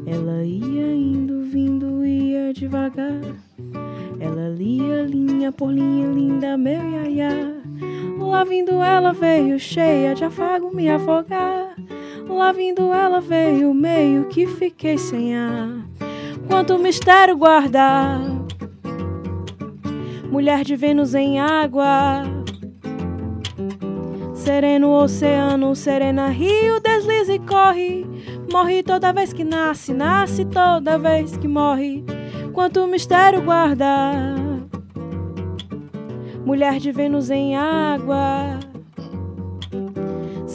Ela 0.05 0.45
ia 0.45 0.95
indo, 0.95 1.41
vindo, 1.43 2.05
ia 2.05 2.53
devagar. 2.53 3.19
Ela 4.21 4.47
lia 4.47 5.03
linha 5.03 5.51
por 5.51 5.73
linha 5.73 6.07
linda, 6.07 6.57
meu 6.57 6.81
iaiá. 6.91 7.55
Lá 8.17 8.45
vindo 8.45 8.81
ela 8.81 9.11
veio 9.11 9.59
cheia 9.59 10.15
de 10.15 10.23
afago 10.23 10.73
me 10.73 10.89
afogar. 10.89 11.75
Lá 12.25 12.53
vindo 12.53 12.93
ela 12.93 13.19
veio 13.19 13.73
meio 13.73 14.29
que 14.29 14.47
fiquei 14.47 14.97
sem 14.97 15.35
ar 15.35 15.89
quanto 16.49 16.79
mistério 16.79 17.37
guarda. 17.37 18.19
Mulher 20.29 20.63
de 20.63 20.75
Vênus 20.75 21.13
em 21.15 21.39
água, 21.39 22.23
sereno 24.33 24.91
oceano, 24.91 25.75
serena 25.75 26.27
rio, 26.27 26.79
desliza 26.81 27.33
e 27.35 27.39
corre. 27.39 28.05
Morre 28.51 28.83
toda 28.83 29.13
vez 29.13 29.31
que 29.31 29.43
nasce, 29.43 29.93
nasce 29.93 30.43
toda 30.45 30.97
vez 30.97 31.37
que 31.37 31.47
morre. 31.47 32.03
Quanto 32.51 32.85
mistério 32.87 33.41
guarda. 33.41 33.87
Mulher 36.45 36.79
de 36.79 36.91
Vênus 36.91 37.29
em 37.29 37.55
água. 37.55 38.68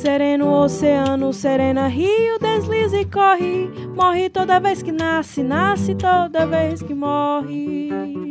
Sereno 0.04 0.60
oceano, 0.60 1.32
serena 1.32 1.88
rio, 1.88 2.38
desliza 2.38 3.00
e 3.00 3.06
corre. 3.06 3.70
Morre 3.96 4.28
toda 4.28 4.60
vez 4.60 4.82
que 4.82 4.92
nasce, 4.92 5.42
nasce 5.42 5.94
toda 5.94 6.44
vez 6.44 6.82
que 6.82 6.94
morre. 6.94 8.23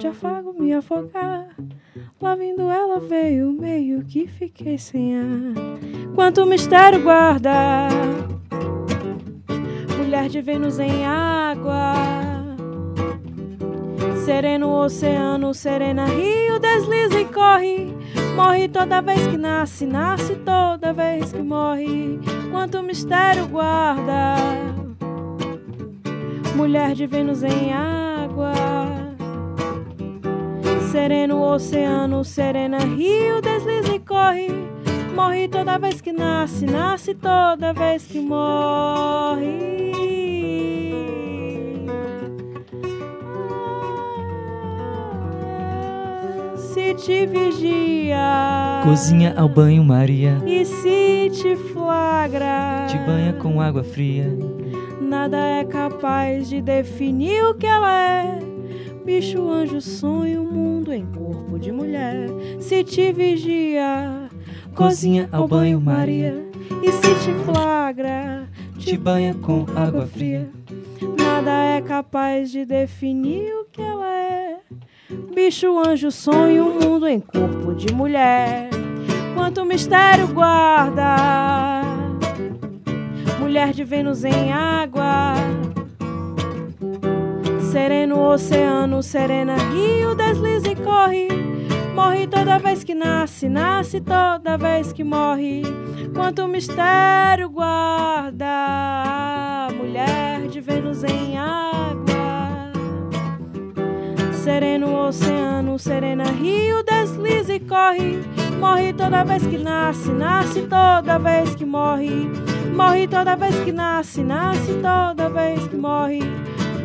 De 0.00 0.06
afago 0.06 0.54
me 0.58 0.72
afogar. 0.72 1.48
Lá 2.18 2.34
vindo 2.34 2.62
ela 2.70 2.98
veio, 2.98 3.52
meio 3.52 4.02
que 4.02 4.26
fiquei 4.26 4.78
sem 4.78 5.14
ar. 5.14 6.14
Quanto 6.14 6.46
mistério 6.46 7.02
guarda, 7.02 7.88
mulher 9.98 10.30
de 10.30 10.40
Vênus 10.40 10.78
em 10.78 11.04
água. 11.04 11.92
Sereno 14.24 14.70
oceano, 14.70 15.52
serena 15.52 16.06
rio, 16.06 16.58
desliza 16.58 17.20
e 17.20 17.26
corre. 17.26 17.94
Morre 18.34 18.68
toda 18.68 19.02
vez 19.02 19.26
que 19.26 19.36
nasce, 19.36 19.84
nasce 19.84 20.34
toda 20.36 20.94
vez 20.94 21.30
que 21.30 21.42
morre. 21.42 22.18
Quanto 22.50 22.82
mistério 22.82 23.46
guarda 23.48 24.36
mulher 26.54 26.94
de 26.94 27.06
Vênus 27.06 27.42
em 27.42 27.72
água. 27.72 28.89
Sereno 30.90 31.40
oceano, 31.42 32.24
serena 32.24 32.78
rio, 32.78 33.40
desliza 33.40 33.94
e 33.94 33.98
corre. 34.00 34.48
Morre 35.14 35.46
toda 35.48 35.78
vez 35.78 36.00
que 36.00 36.12
nasce, 36.12 36.66
nasce 36.66 37.14
toda 37.14 37.72
vez 37.72 38.06
que 38.06 38.18
morre. 38.20 39.90
Se 46.56 46.94
te 46.94 47.26
vigia, 47.26 48.80
Cozinha 48.84 49.34
ao 49.36 49.48
banho, 49.48 49.82
Maria. 49.84 50.38
e 50.46 50.64
se 50.64 51.30
te 51.32 51.56
flagra, 51.72 52.86
Te 52.88 52.98
banha 52.98 53.32
com 53.34 53.60
água 53.60 53.82
fria. 53.82 54.26
Nada 55.00 55.36
é 55.38 55.64
capaz 55.64 56.48
de 56.48 56.60
definir 56.62 57.44
o 57.44 57.54
que 57.54 57.66
ela 57.66 57.92
é. 57.92 58.49
Bicho, 59.04 59.48
anjo, 59.50 59.80
sonho, 59.80 60.44
mundo 60.44 60.92
em 60.92 61.06
corpo 61.06 61.58
de 61.58 61.72
mulher. 61.72 62.28
Se 62.58 62.84
te 62.84 63.12
vigia, 63.12 64.28
Cozinha 64.74 65.28
ao 65.32 65.48
banho, 65.48 65.80
Maria. 65.80 66.46
E 66.82 66.92
se 66.92 67.14
te 67.16 67.34
flagra, 67.44 68.48
Te 68.78 68.96
banha 68.96 69.34
com 69.34 69.66
água 69.76 70.06
fria. 70.06 70.48
Nada 71.18 71.50
é 71.50 71.80
capaz 71.82 72.50
de 72.50 72.64
definir 72.64 73.52
o 73.54 73.64
que 73.70 73.82
ela 73.82 74.08
é. 74.08 74.58
Bicho, 75.34 75.78
anjo, 75.78 76.10
sonho, 76.10 76.64
mundo 76.80 77.06
em 77.08 77.20
corpo 77.20 77.74
de 77.74 77.92
mulher. 77.92 78.70
Quanto 79.34 79.64
mistério 79.64 80.28
guarda. 80.28 81.82
Mulher 83.38 83.72
de 83.72 83.84
Vênus 83.84 84.24
em 84.24 84.52
água. 84.52 85.34
Sereno 87.70 88.20
oceano, 88.32 89.00
serena 89.00 89.54
rio, 89.70 90.16
desliza 90.16 90.72
e 90.72 90.74
corre. 90.74 91.28
Morre 91.94 92.26
toda 92.26 92.58
vez 92.58 92.82
que 92.82 92.96
nasce, 92.96 93.48
nasce 93.48 94.00
toda 94.00 94.58
vez 94.58 94.92
que 94.92 95.04
morre. 95.04 95.62
Quanto 96.12 96.48
mistério 96.48 97.48
guarda. 97.48 98.48
Mulher 99.72 100.48
de 100.48 100.60
Vênus 100.60 101.04
em 101.04 101.38
água. 101.38 102.72
Sereno 104.32 105.06
oceano, 105.06 105.78
serena 105.78 106.24
rio, 106.24 106.82
desliza 106.82 107.54
e 107.54 107.60
corre. 107.60 108.18
Morre 108.58 108.92
toda 108.94 109.22
vez 109.22 109.46
que 109.46 109.58
nasce, 109.58 110.10
nasce 110.10 110.62
toda 110.62 111.20
vez 111.20 111.54
que 111.54 111.64
morre. 111.64 112.28
Morre 112.74 113.06
toda 113.06 113.36
vez 113.36 113.54
que 113.60 113.70
nasce, 113.70 114.24
nasce 114.24 114.72
toda 114.82 115.28
vez 115.28 115.68
que 115.68 115.76
morre. 115.76 116.18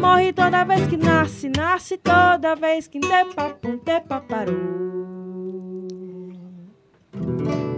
Morre 0.05 0.31
toda 0.31 0.63
vez 0.63 0.87
que 0.87 0.97
nasce, 0.97 1.49
nasce 1.49 1.97
toda 1.97 2.55
vez 2.55 2.87
que 2.87 2.99
papum 3.35 3.75
te 3.79 3.99
paparu. 4.01 4.53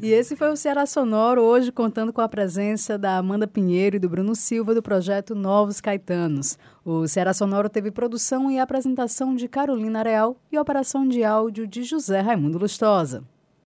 E 0.00 0.12
esse 0.12 0.36
foi 0.36 0.52
o 0.52 0.56
Ceará 0.56 0.86
Sonoro, 0.86 1.42
hoje 1.42 1.72
contando 1.72 2.12
com 2.12 2.20
a 2.20 2.28
presença 2.28 2.96
da 2.96 3.18
Amanda 3.18 3.48
Pinheiro 3.48 3.96
e 3.96 3.98
do 3.98 4.08
Bruno 4.08 4.36
Silva 4.36 4.72
do 4.72 4.80
projeto 4.80 5.34
Novos 5.34 5.80
Caetanos. 5.80 6.56
O 6.84 7.08
Ceará 7.08 7.34
Sonoro 7.34 7.68
teve 7.68 7.90
produção 7.90 8.48
e 8.48 8.60
apresentação 8.60 9.34
de 9.34 9.48
Carolina 9.48 10.00
Real 10.04 10.36
e 10.52 10.58
operação 10.58 11.06
de 11.06 11.24
áudio 11.24 11.66
de 11.66 11.82
José 11.82 12.20
Raimundo 12.20 12.58
Lustosa. 12.58 13.24